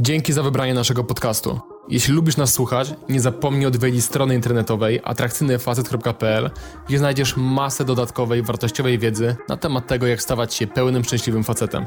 Dzięki 0.00 0.32
za 0.32 0.42
wybranie 0.42 0.74
naszego 0.74 1.04
podcastu. 1.04 1.60
Jeśli 1.88 2.14
lubisz 2.14 2.36
nas 2.36 2.52
słuchać, 2.52 2.94
nie 3.08 3.20
zapomnij 3.20 3.66
odwiedzić 3.66 4.04
strony 4.04 4.34
internetowej 4.34 5.00
atrakcyjnyfacet.pl, 5.04 6.50
gdzie 6.88 6.98
znajdziesz 6.98 7.36
masę 7.36 7.84
dodatkowej, 7.84 8.42
wartościowej 8.42 8.98
wiedzy 8.98 9.36
na 9.48 9.56
temat 9.56 9.86
tego, 9.86 10.06
jak 10.06 10.22
stawać 10.22 10.54
się 10.54 10.66
pełnym, 10.66 11.04
szczęśliwym 11.04 11.44
facetem. 11.44 11.84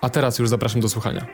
A 0.00 0.10
teraz 0.10 0.38
już 0.38 0.48
zapraszam 0.48 0.80
do 0.80 0.88
słuchania. 0.88 1.26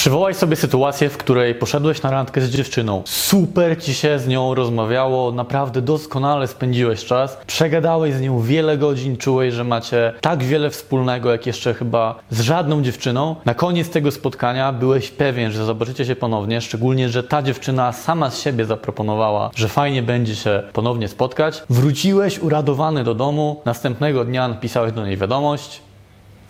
Przywołaj 0.00 0.34
sobie 0.34 0.56
sytuację, 0.56 1.08
w 1.08 1.16
której 1.16 1.54
poszedłeś 1.54 2.02
na 2.02 2.10
randkę 2.10 2.40
z 2.40 2.50
dziewczyną. 2.50 3.02
Super 3.06 3.82
ci 3.82 3.94
się 3.94 4.18
z 4.18 4.28
nią 4.28 4.54
rozmawiało, 4.54 5.32
naprawdę 5.32 5.82
doskonale 5.82 6.48
spędziłeś 6.48 7.04
czas. 7.04 7.38
Przegadałeś 7.46 8.14
z 8.14 8.20
nią 8.20 8.40
wiele 8.40 8.78
godzin, 8.78 9.16
czułeś, 9.16 9.54
że 9.54 9.64
macie 9.64 10.12
tak 10.20 10.42
wiele 10.42 10.70
wspólnego, 10.70 11.32
jak 11.32 11.46
jeszcze 11.46 11.74
chyba 11.74 12.20
z 12.30 12.40
żadną 12.40 12.82
dziewczyną. 12.82 13.36
Na 13.44 13.54
koniec 13.54 13.90
tego 13.90 14.10
spotkania 14.10 14.72
byłeś 14.72 15.10
pewien, 15.10 15.52
że 15.52 15.64
zobaczycie 15.64 16.04
się 16.04 16.16
ponownie, 16.16 16.60
szczególnie, 16.60 17.08
że 17.08 17.22
ta 17.22 17.42
dziewczyna 17.42 17.92
sama 17.92 18.30
z 18.30 18.40
siebie 18.40 18.64
zaproponowała, 18.64 19.50
że 19.54 19.68
fajnie 19.68 20.02
będzie 20.02 20.36
się 20.36 20.62
ponownie 20.72 21.08
spotkać. 21.08 21.62
Wróciłeś 21.70 22.38
uradowany 22.38 23.04
do 23.04 23.14
domu, 23.14 23.62
następnego 23.64 24.24
dnia 24.24 24.48
napisałeś 24.48 24.92
do 24.92 25.06
niej 25.06 25.16
wiadomość 25.16 25.89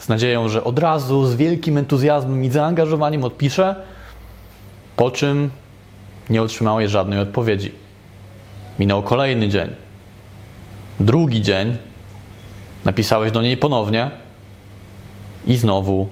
z 0.01 0.09
nadzieją, 0.09 0.49
że 0.49 0.65
od 0.65 0.79
razu 0.79 1.27
z 1.27 1.35
wielkim 1.35 1.79
entuzjazmem 1.79 2.45
i 2.45 2.51
zaangażowaniem 2.51 3.25
odpisze, 3.25 3.77
po 4.97 5.11
czym 5.11 5.51
nie 6.31 6.43
otrzymałeś 6.43 6.91
żadnej 6.91 7.19
odpowiedzi. 7.19 7.73
Minął 8.79 9.03
kolejny 9.03 9.49
dzień. 9.49 9.71
Drugi 11.01 11.43
dzień 11.43 11.77
napisałeś 12.85 13.33
do 13.33 13.43
niej 13.43 13.57
ponownie 13.57 14.11
i 15.47 15.57
znowu 15.57 16.09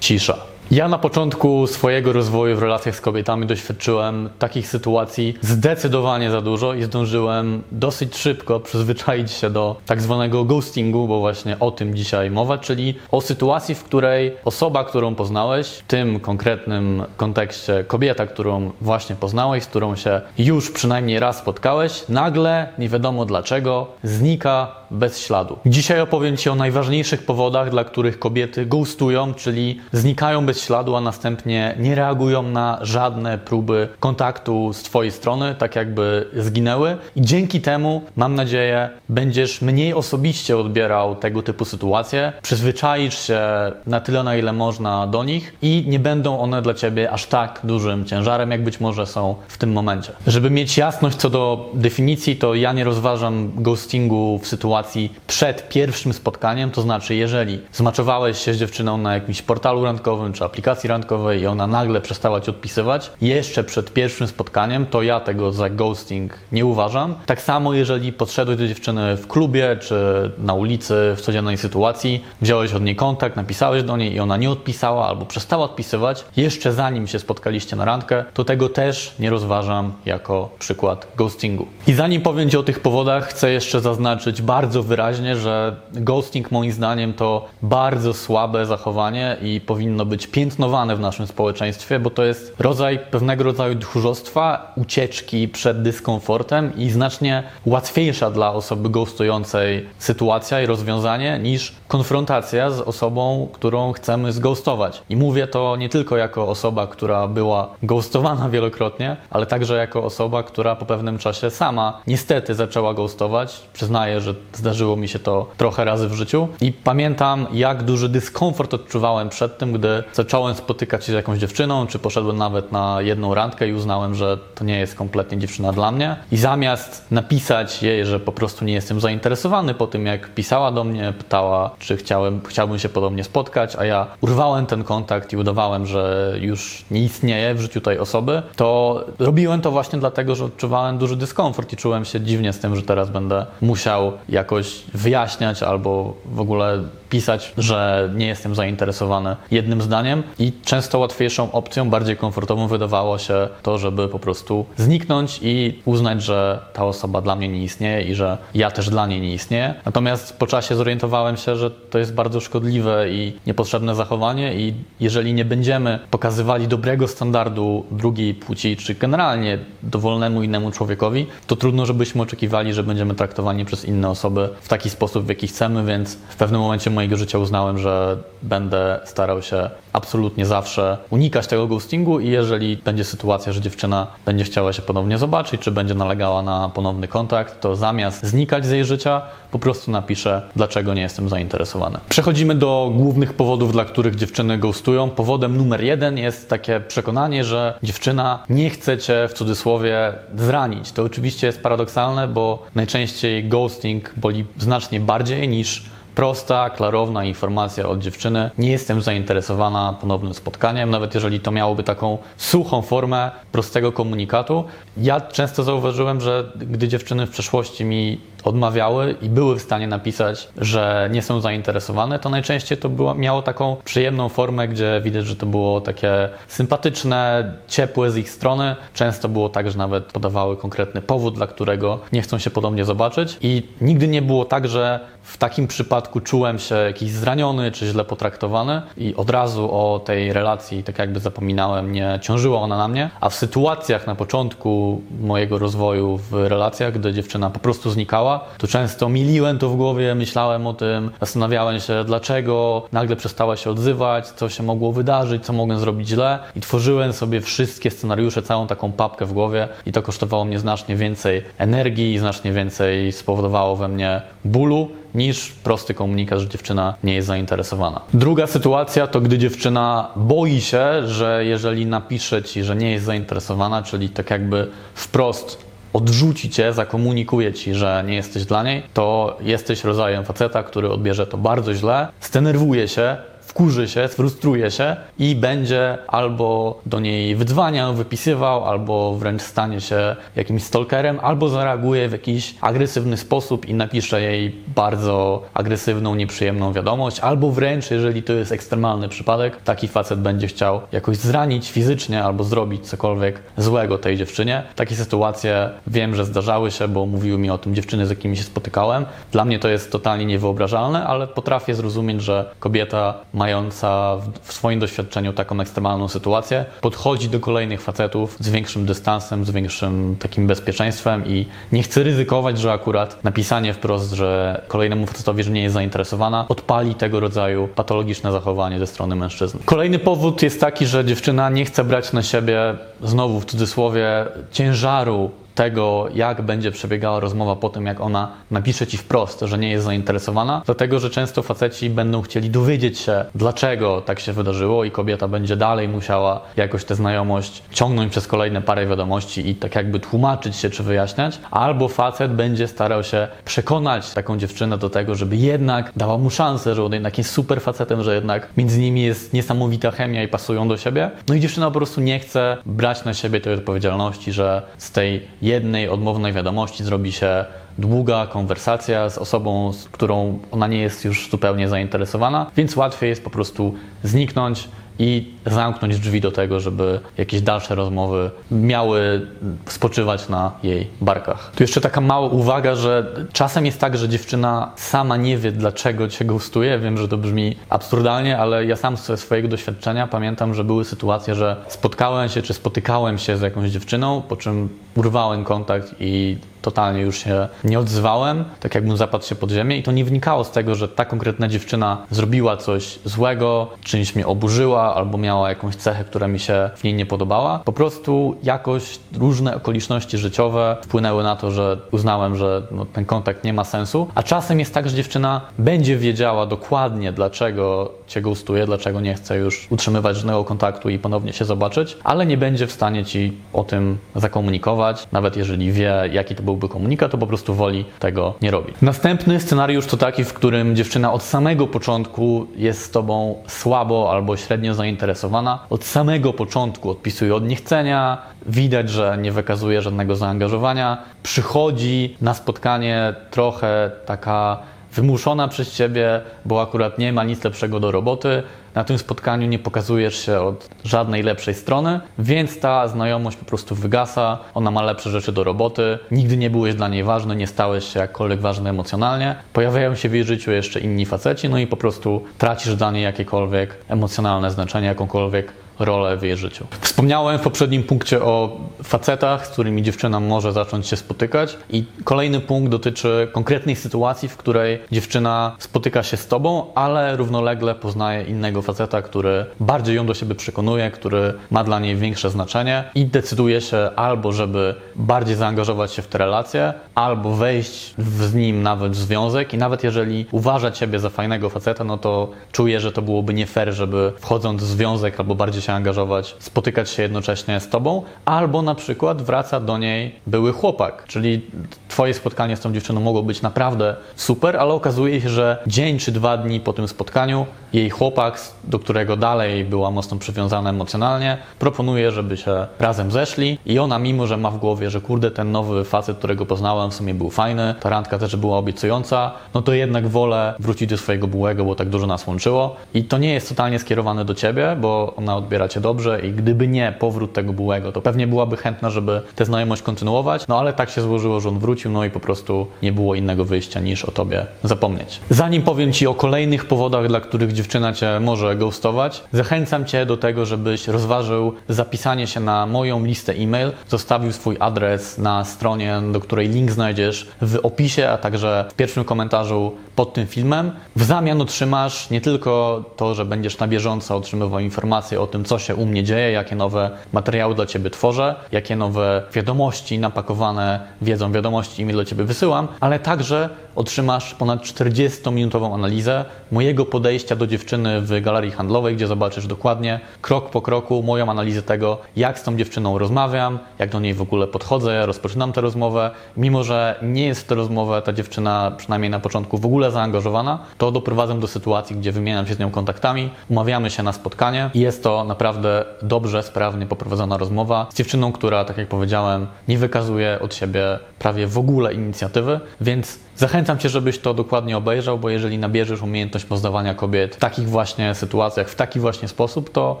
cisza. 0.00 0.51
Ja 0.72 0.88
na 0.88 0.98
początku 0.98 1.66
swojego 1.66 2.12
rozwoju 2.12 2.56
w 2.56 2.62
relacjach 2.62 2.96
z 2.96 3.00
kobietami 3.00 3.46
doświadczyłem 3.46 4.30
takich 4.38 4.68
sytuacji 4.68 5.34
zdecydowanie 5.40 6.30
za 6.30 6.40
dużo 6.40 6.74
i 6.74 6.82
zdążyłem 6.82 7.62
dosyć 7.72 8.16
szybko 8.16 8.60
przyzwyczaić 8.60 9.30
się 9.30 9.50
do 9.50 9.76
tak 9.86 10.02
zwanego 10.02 10.44
ghostingu, 10.44 11.08
bo 11.08 11.20
właśnie 11.20 11.58
o 11.58 11.70
tym 11.70 11.94
dzisiaj 11.94 12.30
mowa, 12.30 12.58
czyli 12.58 12.94
o 13.10 13.20
sytuacji, 13.20 13.74
w 13.74 13.84
której 13.84 14.36
osoba, 14.44 14.84
którą 14.84 15.14
poznałeś, 15.14 15.68
w 15.68 15.82
tym 15.82 16.20
konkretnym 16.20 17.02
kontekście 17.16 17.84
kobieta, 17.84 18.26
którą 18.26 18.70
właśnie 18.80 19.16
poznałeś, 19.16 19.62
z 19.62 19.66
którą 19.66 19.96
się 19.96 20.20
już 20.38 20.70
przynajmniej 20.70 21.20
raz 21.20 21.38
spotkałeś, 21.38 22.04
nagle, 22.08 22.68
nie 22.78 22.88
wiadomo 22.88 23.24
dlaczego, 23.24 23.86
znika 24.02 24.81
bez 24.92 25.20
śladu. 25.20 25.58
Dzisiaj 25.66 26.00
opowiem 26.00 26.36
Ci 26.36 26.50
o 26.50 26.54
najważniejszych 26.54 27.26
powodach, 27.26 27.70
dla 27.70 27.84
których 27.84 28.18
kobiety 28.18 28.66
ghostują, 28.66 29.34
czyli 29.34 29.80
znikają 29.92 30.46
bez 30.46 30.64
śladu, 30.64 30.96
a 30.96 31.00
następnie 31.00 31.74
nie 31.78 31.94
reagują 31.94 32.42
na 32.42 32.78
żadne 32.80 33.38
próby 33.38 33.88
kontaktu 34.00 34.72
z 34.72 34.82
Twojej 34.82 35.12
strony, 35.12 35.54
tak 35.54 35.76
jakby 35.76 36.30
zginęły. 36.36 36.96
I 37.16 37.20
dzięki 37.20 37.60
temu, 37.60 38.02
mam 38.16 38.34
nadzieję, 38.34 38.90
będziesz 39.08 39.62
mniej 39.62 39.94
osobiście 39.94 40.58
odbierał 40.58 41.16
tego 41.16 41.42
typu 41.42 41.64
sytuacje, 41.64 42.32
przyzwyczaisz 42.42 43.18
się 43.26 43.40
na 43.86 44.00
tyle, 44.00 44.22
na 44.22 44.36
ile 44.36 44.52
można 44.52 45.06
do 45.06 45.24
nich 45.24 45.56
i 45.62 45.84
nie 45.88 45.98
będą 45.98 46.38
one 46.38 46.62
dla 46.62 46.74
Ciebie 46.74 47.10
aż 47.10 47.26
tak 47.26 47.60
dużym 47.64 48.04
ciężarem, 48.04 48.50
jak 48.50 48.64
być 48.64 48.80
może 48.80 49.06
są 49.06 49.34
w 49.48 49.58
tym 49.58 49.72
momencie. 49.72 50.12
Żeby 50.26 50.50
mieć 50.50 50.78
jasność 50.78 51.16
co 51.16 51.30
do 51.30 51.70
definicji, 51.74 52.36
to 52.36 52.54
ja 52.54 52.72
nie 52.72 52.84
rozważam 52.84 53.52
ghostingu 53.56 54.38
w 54.42 54.46
sytuacji 54.46 54.81
przed 55.26 55.68
pierwszym 55.68 56.12
spotkaniem, 56.12 56.70
to 56.70 56.82
znaczy 56.82 57.14
jeżeli 57.14 57.60
zmaczowałeś 57.72 58.38
się 58.38 58.54
z 58.54 58.56
dziewczyną 58.56 58.98
na 58.98 59.14
jakimś 59.14 59.42
portalu 59.42 59.84
randkowym 59.84 60.32
czy 60.32 60.44
aplikacji 60.44 60.88
randkowej 60.88 61.40
i 61.40 61.46
ona 61.46 61.66
nagle 61.66 62.00
przestała 62.00 62.40
Ci 62.40 62.50
odpisywać 62.50 63.10
jeszcze 63.20 63.64
przed 63.64 63.92
pierwszym 63.92 64.26
spotkaniem, 64.26 64.86
to 64.86 65.02
ja 65.02 65.20
tego 65.20 65.52
za 65.52 65.70
ghosting 65.70 66.38
nie 66.52 66.66
uważam. 66.66 67.14
Tak 67.26 67.42
samo 67.42 67.74
jeżeli 67.74 68.12
podszedłeś 68.12 68.58
do 68.58 68.68
dziewczyny 68.68 69.16
w 69.16 69.26
klubie 69.26 69.76
czy 69.80 70.30
na 70.38 70.54
ulicy 70.54 70.94
w 71.16 71.20
codziennej 71.20 71.58
sytuacji, 71.58 72.24
wziąłeś 72.40 72.72
od 72.72 72.82
niej 72.82 72.96
kontakt, 72.96 73.36
napisałeś 73.36 73.82
do 73.82 73.96
niej 73.96 74.14
i 74.14 74.20
ona 74.20 74.36
nie 74.36 74.50
odpisała 74.50 75.08
albo 75.08 75.26
przestała 75.26 75.64
odpisywać 75.64 76.24
jeszcze 76.36 76.72
zanim 76.72 77.06
się 77.06 77.18
spotkaliście 77.18 77.76
na 77.76 77.84
randkę, 77.84 78.24
to 78.34 78.44
tego 78.44 78.68
też 78.68 79.14
nie 79.18 79.30
rozważam 79.30 79.92
jako 80.06 80.50
przykład 80.58 81.06
ghostingu. 81.16 81.66
I 81.86 81.92
zanim 81.92 82.22
powiem 82.22 82.50
Ci 82.50 82.56
o 82.56 82.62
tych 82.62 82.80
powodach, 82.80 83.28
chcę 83.28 83.52
jeszcze 83.52 83.80
zaznaczyć 83.80 84.42
bardzo 84.42 84.71
wyraźnie, 84.80 85.36
że 85.36 85.76
ghosting 85.92 86.50
moim 86.50 86.72
zdaniem 86.72 87.14
to 87.14 87.48
bardzo 87.62 88.14
słabe 88.14 88.66
zachowanie 88.66 89.36
i 89.42 89.60
powinno 89.60 90.04
być 90.04 90.26
piętnowane 90.26 90.96
w 90.96 91.00
naszym 91.00 91.26
społeczeństwie, 91.26 92.00
bo 92.00 92.10
to 92.10 92.24
jest 92.24 92.54
rodzaj 92.58 92.98
pewnego 93.10 93.44
rodzaju 93.44 93.78
tchórzostwa, 93.78 94.72
ucieczki 94.76 95.48
przed 95.48 95.82
dyskomfortem 95.82 96.76
i 96.76 96.90
znacznie 96.90 97.42
łatwiejsza 97.66 98.30
dla 98.30 98.52
osoby 98.52 98.90
ghostującej 98.90 99.86
sytuacja 99.98 100.62
i 100.62 100.66
rozwiązanie 100.66 101.38
niż 101.38 101.74
konfrontacja 101.88 102.70
z 102.70 102.80
osobą, 102.80 103.48
którą 103.52 103.92
chcemy 103.92 104.32
zghostować. 104.32 105.02
I 105.08 105.16
mówię 105.16 105.46
to 105.46 105.76
nie 105.76 105.88
tylko 105.88 106.16
jako 106.16 106.48
osoba, 106.48 106.86
która 106.86 107.28
była 107.28 107.68
ghostowana 107.82 108.48
wielokrotnie, 108.48 109.16
ale 109.30 109.46
także 109.46 109.76
jako 109.76 110.04
osoba, 110.04 110.42
która 110.42 110.76
po 110.76 110.86
pewnym 110.86 111.18
czasie 111.18 111.50
sama 111.50 112.00
niestety 112.06 112.54
zaczęła 112.54 112.94
ghostować. 112.94 113.60
Przyznaję, 113.72 114.20
że 114.20 114.34
zdarzyło 114.62 114.96
mi 114.96 115.08
się 115.08 115.18
to 115.18 115.46
trochę 115.56 115.84
razy 115.84 116.08
w 116.08 116.12
życiu 116.12 116.48
i 116.60 116.72
pamiętam, 116.72 117.46
jak 117.52 117.82
duży 117.82 118.08
dyskomfort 118.08 118.74
odczuwałem 118.74 119.28
przed 119.28 119.58
tym, 119.58 119.72
gdy 119.72 120.04
zacząłem 120.12 120.54
spotykać 120.54 121.04
się 121.04 121.12
z 121.12 121.14
jakąś 121.14 121.38
dziewczyną, 121.38 121.86
czy 121.86 121.98
poszedłem 121.98 122.38
nawet 122.38 122.72
na 122.72 123.00
jedną 123.00 123.34
randkę 123.34 123.68
i 123.68 123.72
uznałem, 123.72 124.14
że 124.14 124.38
to 124.54 124.64
nie 124.64 124.78
jest 124.78 124.94
kompletnie 124.94 125.38
dziewczyna 125.38 125.72
dla 125.72 125.92
mnie. 125.92 126.16
I 126.32 126.36
zamiast 126.36 127.06
napisać 127.10 127.82
jej, 127.82 128.06
że 128.06 128.20
po 128.20 128.32
prostu 128.32 128.64
nie 128.64 128.72
jestem 128.72 129.00
zainteresowany 129.00 129.74
po 129.74 129.86
tym, 129.86 130.06
jak 130.06 130.34
pisała 130.34 130.72
do 130.72 130.84
mnie, 130.84 131.12
pytała, 131.18 131.70
czy 131.78 131.96
chciałem, 131.96 132.40
chciałbym 132.48 132.78
się 132.78 132.88
podobnie 132.88 133.24
spotkać, 133.24 133.76
a 133.76 133.84
ja 133.84 134.06
urwałem 134.20 134.66
ten 134.66 134.84
kontakt 134.84 135.32
i 135.32 135.36
udawałem, 135.36 135.86
że 135.86 136.34
już 136.40 136.84
nie 136.90 137.04
istnieje 137.04 137.54
w 137.54 137.60
życiu 137.60 137.80
tej 137.80 137.98
osoby, 137.98 138.42
to 138.56 139.04
robiłem 139.18 139.60
to 139.60 139.70
właśnie 139.70 139.98
dlatego, 139.98 140.34
że 140.34 140.44
odczuwałem 140.44 140.98
duży 140.98 141.16
dyskomfort 141.16 141.72
i 141.72 141.76
czułem 141.76 142.04
się 142.04 142.20
dziwnie 142.20 142.52
z 142.52 142.58
tym, 142.58 142.76
że 142.76 142.82
teraz 142.82 143.10
będę 143.10 143.46
musiał 143.60 144.12
jakoś 144.28 144.51
wyjaśniać 144.94 145.62
albo 145.62 146.14
w 146.24 146.40
ogóle 146.40 146.82
pisać, 147.12 147.52
że 147.58 148.10
nie 148.14 148.26
jestem 148.26 148.54
zainteresowany 148.54 149.36
jednym 149.50 149.82
zdaniem 149.82 150.22
i 150.38 150.52
często 150.64 150.98
łatwiejszą 150.98 151.52
opcją, 151.52 151.90
bardziej 151.90 152.16
komfortową 152.16 152.68
wydawało 152.68 153.18
się 153.18 153.48
to, 153.62 153.78
żeby 153.78 154.08
po 154.08 154.18
prostu 154.18 154.66
zniknąć 154.76 155.40
i 155.42 155.80
uznać, 155.84 156.22
że 156.22 156.58
ta 156.72 156.84
osoba 156.84 157.20
dla 157.20 157.36
mnie 157.36 157.48
nie 157.48 157.62
istnieje 157.64 158.02
i 158.02 158.14
że 158.14 158.38
ja 158.54 158.70
też 158.70 158.90
dla 158.90 159.06
niej 159.06 159.20
nie 159.20 159.34
istnieję. 159.34 159.74
Natomiast 159.84 160.38
po 160.38 160.46
czasie 160.46 160.74
zorientowałem 160.74 161.36
się, 161.36 161.56
że 161.56 161.70
to 161.70 161.98
jest 161.98 162.14
bardzo 162.14 162.40
szkodliwe 162.40 163.10
i 163.10 163.32
niepotrzebne 163.46 163.94
zachowanie 163.94 164.54
i 164.54 164.74
jeżeli 165.00 165.34
nie 165.34 165.44
będziemy 165.44 165.98
pokazywali 166.10 166.68
dobrego 166.68 167.08
standardu 167.08 167.86
drugiej 167.90 168.34
płci, 168.34 168.76
czy 168.76 168.94
generalnie 168.94 169.58
dowolnemu 169.82 170.42
innemu 170.42 170.70
człowiekowi, 170.70 171.26
to 171.46 171.56
trudno, 171.56 171.86
żebyśmy 171.86 172.22
oczekiwali, 172.22 172.74
że 172.74 172.82
będziemy 172.82 173.14
traktowani 173.14 173.64
przez 173.64 173.84
inne 173.84 174.10
osoby 174.10 174.31
w 174.60 174.68
taki 174.68 174.90
sposób, 174.90 175.24
w 175.24 175.28
jaki 175.28 175.46
chcemy, 175.46 175.84
więc 175.84 176.14
w 176.14 176.36
pewnym 176.36 176.60
momencie 176.60 176.90
mojego 176.90 177.16
życia 177.16 177.38
uznałem, 177.38 177.78
że 177.78 178.16
będę 178.42 179.00
starał 179.04 179.42
się 179.42 179.70
absolutnie 179.92 180.46
zawsze 180.46 180.98
unikać 181.10 181.46
tego 181.46 181.66
ghostingu 181.66 182.20
i 182.20 182.28
jeżeli 182.28 182.76
będzie 182.76 183.04
sytuacja, 183.04 183.52
że 183.52 183.60
dziewczyna 183.60 184.06
będzie 184.24 184.44
chciała 184.44 184.72
się 184.72 184.82
ponownie 184.82 185.18
zobaczyć, 185.18 185.60
czy 185.60 185.70
będzie 185.70 185.94
nalegała 185.94 186.42
na 186.42 186.68
ponowny 186.74 187.08
kontakt, 187.08 187.60
to 187.60 187.76
zamiast 187.76 188.26
znikać 188.26 188.66
z 188.66 188.70
jej 188.70 188.84
życia, 188.84 189.22
po 189.50 189.58
prostu 189.58 189.90
napiszę, 189.90 190.42
dlaczego 190.56 190.94
nie 190.94 191.02
jestem 191.02 191.28
zainteresowany. 191.28 191.98
Przechodzimy 192.08 192.54
do 192.54 192.92
głównych 192.94 193.34
powodów, 193.34 193.72
dla 193.72 193.84
których 193.84 194.14
dziewczyny 194.14 194.58
ghostują. 194.58 195.10
Powodem 195.10 195.56
numer 195.56 195.84
jeden 195.84 196.18
jest 196.18 196.48
takie 196.48 196.80
przekonanie, 196.80 197.44
że 197.44 197.78
dziewczyna 197.82 198.44
nie 198.50 198.70
chce 198.70 198.98
cię 198.98 199.28
w 199.28 199.32
cudzysłowie 199.32 200.12
zranić. 200.36 200.92
To 200.92 201.02
oczywiście 201.02 201.46
jest 201.46 201.62
paradoksalne, 201.62 202.28
bo 202.28 202.62
najczęściej 202.74 203.44
ghosting 203.44 204.12
boli 204.22 204.44
znacznie 204.58 205.00
bardziej 205.00 205.48
niż 205.48 205.82
prosta, 206.14 206.70
klarowna 206.70 207.24
informacja 207.24 207.88
od 207.88 207.98
dziewczyny. 207.98 208.50
Nie 208.58 208.70
jestem 208.70 209.02
zainteresowana 209.02 209.96
ponownym 210.00 210.34
spotkaniem, 210.34 210.90
nawet 210.90 211.14
jeżeli 211.14 211.40
to 211.40 211.50
miałoby 211.50 211.82
taką 211.82 212.18
suchą 212.36 212.82
formę 212.82 213.30
prostego 213.52 213.92
komunikatu. 213.92 214.64
Ja 214.96 215.20
często 215.20 215.62
zauważyłem, 215.62 216.20
że 216.20 216.52
gdy 216.56 216.88
dziewczyny 216.88 217.26
w 217.26 217.30
przeszłości 217.30 217.84
mi 217.84 218.20
odmawiały 218.44 219.16
i 219.22 219.28
były 219.28 219.58
w 219.58 219.62
stanie 219.62 219.86
napisać, 219.86 220.48
że 220.58 221.08
nie 221.12 221.22
są 221.22 221.40
zainteresowane, 221.40 222.18
to 222.18 222.30
najczęściej 222.30 222.78
to 222.78 222.88
było, 222.88 223.14
miało 223.14 223.42
taką 223.42 223.76
przyjemną 223.84 224.28
formę, 224.28 224.68
gdzie 224.68 225.00
widać, 225.04 225.26
że 225.26 225.36
to 225.36 225.46
było 225.46 225.80
takie 225.80 226.28
sympatyczne, 226.48 227.52
ciepłe 227.68 228.10
z 228.10 228.16
ich 228.16 228.30
strony. 228.30 228.76
Często 228.94 229.28
było 229.28 229.48
tak, 229.48 229.70
że 229.70 229.78
nawet 229.78 230.04
podawały 230.04 230.56
konkretny 230.56 231.02
powód, 231.02 231.34
dla 231.34 231.46
którego 231.46 231.98
nie 232.12 232.22
chcą 232.22 232.38
się 232.38 232.50
podobnie 232.50 232.84
zobaczyć 232.84 233.38
i 233.40 233.62
nigdy 233.80 234.08
nie 234.08 234.22
było 234.22 234.44
tak, 234.44 234.68
że 234.68 235.00
w 235.22 235.36
takim 235.38 235.66
przypadku 235.66 236.20
czułem 236.20 236.58
się 236.58 236.74
jakiś 236.74 237.10
zraniony 237.10 237.72
czy 237.72 237.86
źle 237.86 238.04
potraktowany 238.04 238.82
i 238.96 239.14
od 239.14 239.30
razu 239.30 239.70
o 239.72 240.00
tej 240.04 240.32
relacji 240.32 240.84
tak 240.84 240.98
jakby 240.98 241.20
zapominałem, 241.20 241.92
nie 241.92 242.18
ciążyła 242.22 242.60
ona 242.60 242.78
na 242.78 242.88
mnie, 242.88 243.10
a 243.20 243.28
w 243.28 243.34
sytuacjach 243.34 244.06
na 244.06 244.14
początku 244.14 245.02
mojego 245.20 245.58
rozwoju 245.58 246.16
w 246.16 246.32
relacjach, 246.32 246.92
gdy 246.92 247.12
dziewczyna 247.12 247.50
po 247.50 247.58
prostu 247.58 247.90
znikała, 247.90 248.31
to 248.58 248.66
często 248.66 249.08
miliłem 249.08 249.58
to 249.58 249.68
w 249.68 249.76
głowie, 249.76 250.14
myślałem 250.14 250.66
o 250.66 250.74
tym, 250.74 251.10
zastanawiałem 251.20 251.80
się 251.80 252.04
dlaczego 252.04 252.82
nagle 252.92 253.16
przestała 253.16 253.56
się 253.56 253.70
odzywać, 253.70 254.28
co 254.28 254.48
się 254.48 254.62
mogło 254.62 254.92
wydarzyć, 254.92 255.44
co 255.44 255.52
mogłem 255.52 255.78
zrobić 255.78 256.08
źle 256.08 256.38
i 256.56 256.60
tworzyłem 256.60 257.12
sobie 257.12 257.40
wszystkie 257.40 257.90
scenariusze, 257.90 258.42
całą 258.42 258.66
taką 258.66 258.92
papkę 258.92 259.26
w 259.26 259.32
głowie 259.32 259.68
i 259.86 259.92
to 259.92 260.02
kosztowało 260.02 260.44
mnie 260.44 260.58
znacznie 260.58 260.96
więcej 260.96 261.42
energii, 261.58 262.18
znacznie 262.18 262.52
więcej 262.52 263.12
spowodowało 263.12 263.76
we 263.76 263.88
mnie 263.88 264.22
bólu 264.44 264.88
niż 265.14 265.48
prosty 265.48 265.94
komunikat, 265.94 266.38
że 266.38 266.48
dziewczyna 266.48 266.94
nie 267.04 267.14
jest 267.14 267.28
zainteresowana. 267.28 268.00
Druga 268.14 268.46
sytuacja 268.46 269.06
to 269.06 269.20
gdy 269.20 269.38
dziewczyna 269.38 270.08
boi 270.16 270.60
się, 270.60 271.06
że 271.06 271.44
jeżeli 271.44 271.86
napisze 271.86 272.42
ci, 272.42 272.64
że 272.64 272.76
nie 272.76 272.90
jest 272.92 273.04
zainteresowana, 273.04 273.82
czyli 273.82 274.08
tak 274.08 274.30
jakby 274.30 274.68
wprost 274.94 275.71
odrzuci 275.92 276.50
cię, 276.50 276.72
zakomunikuje 276.72 277.52
ci, 277.52 277.74
że 277.74 278.04
nie 278.06 278.14
jesteś 278.14 278.44
dla 278.44 278.62
niej, 278.62 278.82
to 278.94 279.36
jesteś 279.40 279.84
rodzajem 279.84 280.24
faceta, 280.24 280.62
który 280.62 280.90
odbierze 280.90 281.26
to 281.26 281.38
bardzo 281.38 281.74
źle, 281.74 282.08
zdenerwuje 282.20 282.88
się, 282.88 283.16
wkurzy 283.52 283.88
się, 283.88 284.08
sfrustruje 284.08 284.70
się 284.70 284.96
i 285.18 285.36
będzie 285.36 285.98
albo 286.06 286.80
do 286.86 287.00
niej 287.00 287.36
wydzwaniał, 287.36 287.94
wypisywał, 287.94 288.64
albo 288.64 289.14
wręcz 289.14 289.42
stanie 289.42 289.80
się 289.80 290.16
jakimś 290.36 290.62
stalkerem, 290.62 291.18
albo 291.22 291.48
zareaguje 291.48 292.08
w 292.08 292.12
jakiś 292.12 292.54
agresywny 292.60 293.16
sposób 293.16 293.66
i 293.66 293.74
napisze 293.74 294.22
jej 294.22 294.56
bardzo 294.74 295.42
agresywną, 295.54 296.14
nieprzyjemną 296.14 296.72
wiadomość, 296.72 297.20
albo 297.20 297.50
wręcz, 297.50 297.90
jeżeli 297.90 298.22
to 298.22 298.32
jest 298.32 298.52
ekstremalny 298.52 299.08
przypadek, 299.08 299.62
taki 299.62 299.88
facet 299.88 300.20
będzie 300.20 300.46
chciał 300.46 300.80
jakoś 300.92 301.16
zranić 301.16 301.70
fizycznie 301.70 302.24
albo 302.24 302.44
zrobić 302.44 302.86
cokolwiek 302.86 303.40
złego 303.56 303.98
tej 303.98 304.16
dziewczynie. 304.16 304.62
Takie 304.76 304.94
sytuacje 304.94 305.70
wiem, 305.86 306.14
że 306.14 306.24
zdarzały 306.24 306.70
się, 306.70 306.88
bo 306.88 307.06
mówiły 307.06 307.38
mi 307.38 307.50
o 307.50 307.58
tym 307.58 307.74
dziewczyny, 307.74 308.06
z 308.06 308.10
jakimi 308.10 308.36
się 308.36 308.42
spotykałem. 308.42 309.06
Dla 309.32 309.44
mnie 309.44 309.58
to 309.58 309.68
jest 309.68 309.92
totalnie 309.92 310.24
niewyobrażalne, 310.24 311.06
ale 311.06 311.26
potrafię 311.26 311.74
zrozumieć, 311.74 312.22
że 312.22 312.50
kobieta 312.60 313.14
ma 313.34 313.41
mająca 313.42 314.16
w 314.42 314.52
swoim 314.52 314.80
doświadczeniu 314.80 315.32
taką 315.32 315.60
ekstremalną 315.60 316.08
sytuację, 316.08 316.64
podchodzi 316.80 317.28
do 317.28 317.40
kolejnych 317.40 317.80
facetów 317.80 318.36
z 318.40 318.48
większym 318.48 318.86
dystansem, 318.86 319.44
z 319.44 319.50
większym 319.50 320.16
takim 320.18 320.46
bezpieczeństwem 320.46 321.26
i 321.26 321.46
nie 321.72 321.82
chce 321.82 322.02
ryzykować, 322.02 322.58
że 322.58 322.72
akurat 322.72 323.24
napisanie 323.24 323.74
wprost, 323.74 324.12
że 324.12 324.62
kolejnemu 324.68 325.06
facetowi, 325.06 325.42
że 325.42 325.50
nie 325.50 325.62
jest 325.62 325.74
zainteresowana, 325.74 326.46
odpali 326.48 326.94
tego 326.94 327.20
rodzaju 327.20 327.68
patologiczne 327.68 328.32
zachowanie 328.32 328.78
ze 328.78 328.86
strony 328.86 329.16
mężczyzny. 329.16 329.60
Kolejny 329.64 329.98
powód 329.98 330.42
jest 330.42 330.60
taki, 330.60 330.86
że 330.86 331.04
dziewczyna 331.04 331.50
nie 331.50 331.64
chce 331.64 331.84
brać 331.84 332.12
na 332.12 332.22
siebie, 332.22 332.74
znowu 333.02 333.40
w 333.40 333.44
cudzysłowie, 333.44 334.26
ciężaru 334.52 335.30
tego, 335.54 336.08
jak 336.14 336.42
będzie 336.42 336.70
przebiegała 336.70 337.20
rozmowa 337.20 337.56
po 337.56 337.68
tym, 337.68 337.86
jak 337.86 338.00
ona 338.00 338.28
napisze 338.50 338.86
ci 338.86 338.96
wprost, 338.96 339.40
że 339.40 339.58
nie 339.58 339.70
jest 339.70 339.84
zainteresowana, 339.84 340.62
dlatego 340.66 340.98
że 340.98 341.10
często 341.10 341.42
faceci 341.42 341.90
będą 341.90 342.22
chcieli 342.22 342.50
dowiedzieć 342.50 342.98
się, 342.98 343.24
dlaczego 343.34 344.00
tak 344.00 344.20
się 344.20 344.32
wydarzyło, 344.32 344.84
i 344.84 344.90
kobieta 344.90 345.28
będzie 345.28 345.56
dalej 345.56 345.88
musiała 345.88 346.40
jakoś 346.56 346.84
tę 346.84 346.94
znajomość 346.94 347.62
ciągnąć 347.70 348.12
przez 348.12 348.26
kolejne 348.26 348.62
parę 348.62 348.86
wiadomości 348.86 349.48
i 349.48 349.54
tak 349.54 349.74
jakby 349.74 350.00
tłumaczyć 350.00 350.56
się 350.56 350.70
czy 350.70 350.82
wyjaśniać, 350.82 351.38
albo 351.50 351.88
facet 351.88 352.32
będzie 352.32 352.68
starał 352.68 353.04
się 353.04 353.28
przekonać 353.44 354.10
taką 354.10 354.38
dziewczynę 354.38 354.78
do 354.78 354.90
tego, 354.90 355.14
żeby 355.14 355.36
jednak 355.36 355.92
dała 355.96 356.18
mu 356.18 356.30
szansę, 356.30 356.74
że 356.74 356.84
on 356.84 356.92
jednak 356.92 357.18
jest 357.18 357.30
super 357.30 357.60
facetem, 357.60 358.02
że 358.02 358.14
jednak 358.14 358.48
między 358.56 358.78
nimi 358.80 359.02
jest 359.02 359.32
niesamowita 359.32 359.90
chemia 359.90 360.22
i 360.22 360.28
pasują 360.28 360.68
do 360.68 360.76
siebie. 360.76 361.10
No 361.28 361.34
i 361.34 361.40
dziewczyna 361.40 361.66
po 361.66 361.76
prostu 361.76 362.00
nie 362.00 362.18
chce 362.18 362.56
brać 362.66 363.04
na 363.04 363.14
siebie 363.14 363.40
tej 363.40 363.54
odpowiedzialności, 363.54 364.32
że 364.32 364.62
z 364.78 364.90
tej 364.90 365.22
jednej 365.42 365.88
odmownej 365.88 366.32
wiadomości 366.32 366.84
zrobi 366.84 367.12
się 367.12 367.44
długa 367.78 368.26
konwersacja 368.26 369.10
z 369.10 369.18
osobą, 369.18 369.72
z 369.72 369.84
którą 369.84 370.38
ona 370.50 370.66
nie 370.66 370.78
jest 370.78 371.04
już 371.04 371.30
zupełnie 371.30 371.68
zainteresowana, 371.68 372.50
więc 372.56 372.76
łatwiej 372.76 373.08
jest 373.10 373.24
po 373.24 373.30
prostu 373.30 373.74
zniknąć 374.02 374.68
i 374.98 375.34
zamknąć 375.46 375.98
drzwi 375.98 376.20
do 376.20 376.32
tego, 376.32 376.60
żeby 376.60 377.00
jakieś 377.18 377.40
dalsze 377.40 377.74
rozmowy 377.74 378.30
miały 378.50 379.26
spoczywać 379.66 380.28
na 380.28 380.52
jej 380.62 380.86
barkach. 381.00 381.52
Tu 381.56 381.62
jeszcze 381.62 381.80
taka 381.80 382.00
mała 382.00 382.28
uwaga, 382.28 382.74
że 382.74 383.06
czasem 383.32 383.66
jest 383.66 383.80
tak, 383.80 383.96
że 383.96 384.08
dziewczyna 384.08 384.72
sama 384.76 385.16
nie 385.16 385.38
wie, 385.38 385.52
dlaczego 385.52 386.08
cię 386.08 386.24
gustuje. 386.24 386.78
Wiem, 386.78 386.98
że 386.98 387.08
to 387.08 387.16
brzmi 387.18 387.56
absurdalnie, 387.68 388.38
ale 388.38 388.64
ja 388.64 388.76
sam 388.76 388.96
ze 388.96 389.16
swojego 389.16 389.48
doświadczenia 389.48 390.06
pamiętam, 390.06 390.54
że 390.54 390.64
były 390.64 390.84
sytuacje, 390.84 391.34
że 391.34 391.56
spotkałem 391.68 392.28
się 392.28 392.42
czy 392.42 392.54
spotykałem 392.54 393.18
się 393.18 393.36
z 393.36 393.40
jakąś 393.40 393.70
dziewczyną, 393.70 394.22
po 394.28 394.36
czym 394.36 394.68
urwałem 394.94 395.44
kontakt 395.44 395.94
i 396.00 396.36
totalnie 396.62 397.00
już 397.00 397.18
się 397.18 397.48
nie 397.64 397.78
odzywałem, 397.78 398.44
tak 398.60 398.74
jakbym 398.74 398.96
zapadł 398.96 399.24
się 399.24 399.34
pod 399.34 399.50
ziemię 399.50 399.76
i 399.78 399.82
to 399.82 399.92
nie 399.92 400.04
wynikało 400.04 400.44
z 400.44 400.50
tego, 400.50 400.74
że 400.74 400.88
ta 400.88 401.04
konkretna 401.04 401.48
dziewczyna 401.48 402.06
zrobiła 402.10 402.56
coś 402.56 402.98
złego, 403.04 403.68
czymś 403.84 404.14
mnie 404.14 404.26
oburzyła 404.26 404.94
albo 404.94 405.18
miała 405.18 405.48
jakąś 405.48 405.76
cechę, 405.76 406.04
która 406.04 406.28
mi 406.28 406.38
się 406.38 406.70
w 406.76 406.84
niej 406.84 406.94
nie 406.94 407.06
podobała. 407.06 407.58
Po 407.58 407.72
prostu 407.72 408.36
jakoś 408.42 408.98
różne 409.18 409.56
okoliczności 409.56 410.18
życiowe 410.18 410.76
wpłynęły 410.82 411.22
na 411.22 411.36
to, 411.36 411.50
że 411.50 411.76
uznałem, 411.90 412.36
że 412.36 412.62
no, 412.70 412.86
ten 412.86 413.04
kontakt 413.04 413.44
nie 413.44 413.52
ma 413.52 413.64
sensu, 413.64 414.08
a 414.14 414.22
czasem 414.22 414.60
jest 414.60 414.74
tak, 414.74 414.88
że 414.88 414.96
dziewczyna 414.96 415.40
będzie 415.58 415.96
wiedziała 415.96 416.46
dokładnie 416.46 417.12
dlaczego 417.12 417.92
cię 418.12 418.20
gustuje, 418.20 418.66
dlaczego 418.66 419.00
nie 419.00 419.14
chce 419.14 419.36
już 419.36 419.66
utrzymywać 419.70 420.16
żadnego 420.16 420.44
kontaktu 420.44 420.88
i 420.88 420.98
ponownie 420.98 421.32
się 421.32 421.44
zobaczyć, 421.44 421.96
ale 422.04 422.26
nie 422.26 422.36
będzie 422.36 422.66
w 422.66 422.72
stanie 422.72 423.04
ci 423.04 423.32
o 423.52 423.64
tym 423.64 423.98
zakomunikować, 424.16 425.08
nawet 425.12 425.36
jeżeli 425.36 425.72
wie, 425.72 425.94
jaki 426.12 426.34
to 426.34 426.42
był 426.42 426.52
byłby 426.52 426.72
komunikat, 426.72 427.10
to 427.12 427.18
po 427.18 427.26
prostu 427.26 427.54
woli 427.54 427.84
tego 427.98 428.34
nie 428.42 428.50
robić. 428.50 428.76
Następny 428.82 429.40
scenariusz 429.40 429.86
to 429.86 429.96
taki, 429.96 430.24
w 430.24 430.32
którym 430.32 430.76
dziewczyna 430.76 431.12
od 431.12 431.22
samego 431.22 431.66
początku 431.66 432.46
jest 432.56 432.82
z 432.82 432.90
tobą 432.90 433.42
słabo 433.46 434.10
albo 434.10 434.36
średnio 434.36 434.74
zainteresowana. 434.74 435.58
Od 435.70 435.84
samego 435.84 436.32
początku 436.32 436.90
odpisuje 436.90 437.34
od 437.34 437.48
niechcenia, 437.48 438.18
widać, 438.46 438.90
że 438.90 439.18
nie 439.20 439.32
wykazuje 439.32 439.82
żadnego 439.82 440.16
zaangażowania, 440.16 440.98
przychodzi 441.22 442.16
na 442.20 442.34
spotkanie 442.34 443.14
trochę 443.30 443.90
taka 444.06 444.58
wymuszona 444.92 445.48
przez 445.48 445.74
ciebie, 445.74 446.20
bo 446.44 446.62
akurat 446.62 446.98
nie 446.98 447.12
ma 447.12 447.24
nic 447.24 447.44
lepszego 447.44 447.80
do 447.80 447.90
roboty, 447.90 448.42
na 448.74 448.84
tym 448.84 448.98
spotkaniu 448.98 449.46
nie 449.46 449.58
pokazujesz 449.58 450.26
się 450.26 450.40
od 450.40 450.68
żadnej 450.84 451.22
lepszej 451.22 451.54
strony, 451.54 452.00
więc 452.18 452.60
ta 452.60 452.88
znajomość 452.88 453.36
po 453.36 453.44
prostu 453.44 453.74
wygasa, 453.74 454.38
ona 454.54 454.70
ma 454.70 454.82
lepsze 454.82 455.10
rzeczy 455.10 455.32
do 455.32 455.44
roboty, 455.44 455.98
nigdy 456.10 456.36
nie 456.36 456.50
byłeś 456.50 456.74
dla 456.74 456.88
niej 456.88 457.04
ważny, 457.04 457.36
nie 457.36 457.46
stałeś 457.46 457.84
się 457.84 458.00
jakkolwiek 458.00 458.40
ważny 458.40 458.70
emocjonalnie, 458.70 459.34
pojawiają 459.52 459.94
się 459.94 460.08
w 460.08 460.14
jej 460.14 460.24
życiu 460.24 460.50
jeszcze 460.50 460.80
inni 460.80 461.06
faceci, 461.06 461.48
no 461.48 461.58
i 461.58 461.66
po 461.66 461.76
prostu 461.76 462.24
tracisz 462.38 462.76
dla 462.76 462.90
niej 462.90 463.02
jakiekolwiek 463.02 463.76
emocjonalne 463.88 464.50
znaczenie, 464.50 464.86
jakąkolwiek 464.86 465.52
rolę 465.78 466.16
w 466.16 466.22
jej 466.22 466.36
życiu. 466.36 466.66
Wspomniałem 466.80 467.38
w 467.38 467.42
poprzednim 467.42 467.82
punkcie 467.82 468.22
o 468.22 468.60
facetach, 468.82 469.46
z 469.46 469.50
którymi 469.50 469.82
dziewczyna 469.82 470.20
może 470.20 470.52
zacząć 470.52 470.86
się 470.86 470.96
spotykać 470.96 471.58
i 471.70 471.84
kolejny 472.04 472.40
punkt 472.40 472.70
dotyczy 472.70 473.28
konkretnej 473.32 473.76
sytuacji, 473.76 474.28
w 474.28 474.36
której 474.36 474.78
dziewczyna 474.92 475.56
spotyka 475.58 476.02
się 476.02 476.16
z 476.16 476.26
tobą, 476.26 476.74
ale 476.74 477.16
równolegle 477.16 477.74
poznaje 477.74 478.24
innego 478.24 478.62
faceta, 478.62 479.02
który 479.02 479.46
bardziej 479.60 479.96
ją 479.96 480.06
do 480.06 480.14
siebie 480.14 480.34
przekonuje, 480.34 480.90
który 480.90 481.34
ma 481.50 481.64
dla 481.64 481.78
niej 481.78 481.96
większe 481.96 482.30
znaczenie 482.30 482.84
i 482.94 483.04
decyduje 483.04 483.60
się 483.60 483.90
albo, 483.96 484.32
żeby 484.32 484.74
bardziej 484.96 485.36
zaangażować 485.36 485.92
się 485.92 486.02
w 486.02 486.06
tę 486.06 486.18
relację, 486.18 486.72
albo 486.94 487.34
wejść 487.34 487.94
z 487.98 488.34
nim 488.34 488.62
nawet 488.62 488.92
w 488.92 488.96
związek 488.96 489.54
i 489.54 489.58
nawet 489.58 489.84
jeżeli 489.84 490.26
uważa 490.30 490.70
ciebie 490.70 490.98
za 490.98 491.10
fajnego 491.10 491.50
faceta, 491.50 491.84
no 491.84 491.98
to 491.98 492.30
czuje, 492.52 492.80
że 492.80 492.92
to 492.92 493.02
byłoby 493.02 493.34
nie 493.34 493.46
fair, 493.46 493.72
żeby 493.72 494.12
wchodząc 494.20 494.62
w 494.62 494.66
związek 494.66 495.20
albo 495.20 495.34
bardziej 495.34 495.62
się 495.62 495.71
angażować, 495.74 496.36
spotykać 496.38 496.90
się 496.90 497.02
jednocześnie 497.02 497.60
z 497.60 497.68
tobą, 497.68 498.02
albo 498.24 498.62
na 498.62 498.74
przykład 498.74 499.22
wraca 499.22 499.60
do 499.60 499.78
niej 499.78 500.14
były 500.26 500.52
chłopak, 500.52 501.04
czyli 501.08 501.42
twoje 501.92 502.14
spotkanie 502.14 502.56
z 502.56 502.60
tą 502.60 502.72
dziewczyną 502.72 503.00
mogło 503.00 503.22
być 503.22 503.42
naprawdę 503.42 503.96
super, 504.16 504.56
ale 504.56 504.74
okazuje 504.74 505.20
się, 505.20 505.28
że 505.28 505.62
dzień 505.66 505.98
czy 505.98 506.12
dwa 506.12 506.36
dni 506.36 506.60
po 506.60 506.72
tym 506.72 506.88
spotkaniu 506.88 507.46
jej 507.72 507.90
chłopak, 507.90 508.40
do 508.64 508.78
którego 508.78 509.16
dalej 509.16 509.64
była 509.64 509.90
mocno 509.90 510.18
przywiązana 510.18 510.70
emocjonalnie, 510.70 511.38
proponuje, 511.58 512.10
żeby 512.10 512.36
się 512.36 512.66
razem 512.78 513.10
zeszli 513.10 513.58
i 513.66 513.78
ona 513.78 513.98
mimo, 513.98 514.26
że 514.26 514.36
ma 514.36 514.50
w 514.50 514.58
głowie, 514.58 514.90
że 514.90 515.00
kurde, 515.00 515.30
ten 515.30 515.52
nowy 515.52 515.84
facet, 515.84 516.18
którego 516.18 516.46
poznałem 516.46 516.90
w 516.90 516.94
sumie 516.94 517.14
był 517.14 517.30
fajny, 517.30 517.74
ta 517.80 517.90
randka 517.90 518.18
też 518.18 518.36
była 518.36 518.58
obiecująca, 518.58 519.32
no 519.54 519.62
to 519.62 519.72
jednak 519.72 520.08
wolę 520.08 520.54
wrócić 520.58 520.90
do 520.90 520.98
swojego 520.98 521.26
byłego, 521.26 521.64
bo 521.64 521.74
tak 521.74 521.88
dużo 521.88 522.06
nas 522.06 522.26
łączyło. 522.26 522.76
I 522.94 523.04
to 523.04 523.18
nie 523.18 523.32
jest 523.32 523.48
totalnie 523.48 523.78
skierowane 523.78 524.24
do 524.24 524.34
ciebie, 524.34 524.76
bo 524.80 525.14
ona 525.16 525.36
odbiera 525.36 525.68
cię 525.68 525.80
dobrze 525.80 526.20
i 526.20 526.32
gdyby 526.32 526.68
nie 526.68 526.94
powrót 526.98 527.32
tego 527.32 527.52
byłego, 527.52 527.92
to 527.92 528.02
pewnie 528.02 528.26
byłaby 528.26 528.56
chętna, 528.56 528.90
żeby 528.90 529.22
tę 529.36 529.44
znajomość 529.44 529.82
kontynuować, 529.82 530.48
no 530.48 530.58
ale 530.58 530.72
tak 530.72 530.90
się 530.90 531.00
złożyło, 531.00 531.40
że 531.40 531.48
on 531.48 531.58
wrócił, 531.58 531.81
no 531.88 532.04
i 532.04 532.10
po 532.10 532.20
prostu 532.20 532.66
nie 532.82 532.92
było 532.92 533.14
innego 533.14 533.44
wyjścia 533.44 533.80
niż 533.80 534.04
o 534.04 534.10
tobie 534.10 534.46
zapomnieć. 534.62 535.20
Zanim 535.30 535.62
powiem 535.62 535.92
ci 535.92 536.06
o 536.06 536.14
kolejnych 536.14 536.64
powodach, 536.64 537.08
dla 537.08 537.20
których 537.20 537.52
dziewczyna 537.52 537.92
cię 537.92 538.20
może 538.20 538.56
ghostować, 538.56 539.24
zachęcam 539.32 539.84
cię 539.84 540.06
do 540.06 540.16
tego, 540.16 540.46
żebyś 540.46 540.88
rozważył 540.88 541.52
zapisanie 541.68 542.26
się 542.26 542.40
na 542.40 542.66
moją 542.66 543.04
listę 543.04 543.32
e-mail, 543.32 543.72
zostawił 543.88 544.32
swój 544.32 544.56
adres 544.60 545.18
na 545.18 545.44
stronie, 545.44 546.00
do 546.12 546.20
której 546.20 546.48
link 546.48 546.70
znajdziesz 546.70 547.28
w 547.42 547.58
opisie, 547.62 548.08
a 548.08 548.18
także 548.18 548.64
w 548.70 548.74
pierwszym 548.74 549.04
komentarzu 549.04 549.72
pod 549.96 550.12
tym 550.14 550.26
filmem. 550.26 550.72
W 550.96 551.02
zamian 551.02 551.40
otrzymasz 551.40 552.10
nie 552.10 552.20
tylko 552.20 552.84
to, 552.96 553.14
że 553.14 553.24
będziesz 553.24 553.58
na 553.58 553.68
bieżąco 553.68 554.16
otrzymywał 554.16 554.60
informacje 554.60 555.20
o 555.20 555.26
tym, 555.26 555.44
co 555.44 555.58
się 555.58 555.74
u 555.74 555.86
mnie 555.86 556.04
dzieje, 556.04 556.32
jakie 556.32 556.56
nowe 556.56 556.90
materiały 557.12 557.54
dla 557.54 557.66
Ciebie 557.66 557.90
tworzę, 557.90 558.34
jakie 558.52 558.76
nowe 558.76 559.22
wiadomości 559.32 559.98
napakowane 559.98 560.80
wiedzą 561.02 561.32
wiadomości 561.32 561.82
e-mail 561.82 562.04
Ciebie 562.04 562.24
wysyłam, 562.24 562.68
ale 562.80 562.98
także 562.98 563.48
otrzymasz 563.76 564.34
ponad 564.34 564.62
40-minutową 564.62 565.74
analizę 565.74 566.24
mojego 566.52 566.86
podejścia 566.86 567.36
do 567.36 567.46
dziewczyny 567.46 568.00
w 568.00 568.20
galerii 568.20 568.50
handlowej, 568.50 568.96
gdzie 568.96 569.06
zobaczysz 569.06 569.46
dokładnie, 569.46 570.00
krok 570.20 570.50
po 570.50 570.62
kroku, 570.62 571.02
moją 571.02 571.30
analizę 571.30 571.62
tego, 571.62 571.98
jak 572.16 572.38
z 572.38 572.42
tą 572.42 572.56
dziewczyną 572.56 572.98
rozmawiam, 572.98 573.58
jak 573.78 573.90
do 573.90 574.00
niej 574.00 574.14
w 574.14 574.22
ogóle 574.22 574.46
podchodzę, 574.46 575.06
rozpoczynam 575.06 575.52
tę 575.52 575.60
rozmowę. 575.60 576.10
Mimo, 576.36 576.64
że 576.64 576.98
nie 577.02 577.26
jest 577.26 577.40
w 577.40 577.44
tę 577.44 577.54
rozmowę 577.54 578.02
ta 578.02 578.12
dziewczyna, 578.12 578.72
przynajmniej 578.76 579.10
na 579.10 579.20
początku, 579.20 579.58
w 579.58 579.66
ogóle 579.66 579.90
zaangażowana, 579.90 580.58
to 580.78 580.92
doprowadzam 580.92 581.40
do 581.40 581.46
sytuacji, 581.46 581.96
gdzie 581.96 582.12
wymieniam 582.12 582.46
się 582.46 582.54
z 582.54 582.58
nią 582.58 582.70
kontaktami, 582.70 583.30
umawiamy 583.50 583.90
się 583.90 584.02
na 584.02 584.12
spotkanie 584.12 584.70
i 584.74 584.80
jest 584.80 585.02
to 585.02 585.24
naprawdę 585.24 585.84
dobrze, 586.02 586.42
sprawnie 586.42 586.86
poprowadzona 586.86 587.36
rozmowa 587.36 587.86
z 587.90 587.94
dziewczyną, 587.94 588.32
która, 588.32 588.64
tak 588.64 588.78
jak 588.78 588.88
powiedziałem, 588.88 589.46
nie 589.68 589.78
wykazuje 589.78 590.38
od 590.40 590.54
siebie 590.54 590.98
prawie 591.22 591.46
w 591.46 591.58
ogóle 591.58 591.94
inicjatywy, 591.94 592.60
więc 592.80 593.18
Zachęcam 593.36 593.78
Cię, 593.78 593.88
żebyś 593.88 594.18
to 594.18 594.34
dokładnie 594.34 594.76
obejrzał, 594.76 595.18
bo 595.18 595.30
jeżeli 595.30 595.58
nabierzesz 595.58 596.02
umiejętność 596.02 596.46
poznawania 596.46 596.94
kobiet 596.94 597.36
w 597.36 597.38
takich 597.38 597.68
właśnie 597.68 598.14
sytuacjach, 598.14 598.68
w 598.68 598.74
taki 598.74 599.00
właśnie 599.00 599.28
sposób, 599.28 599.72
to 599.72 600.00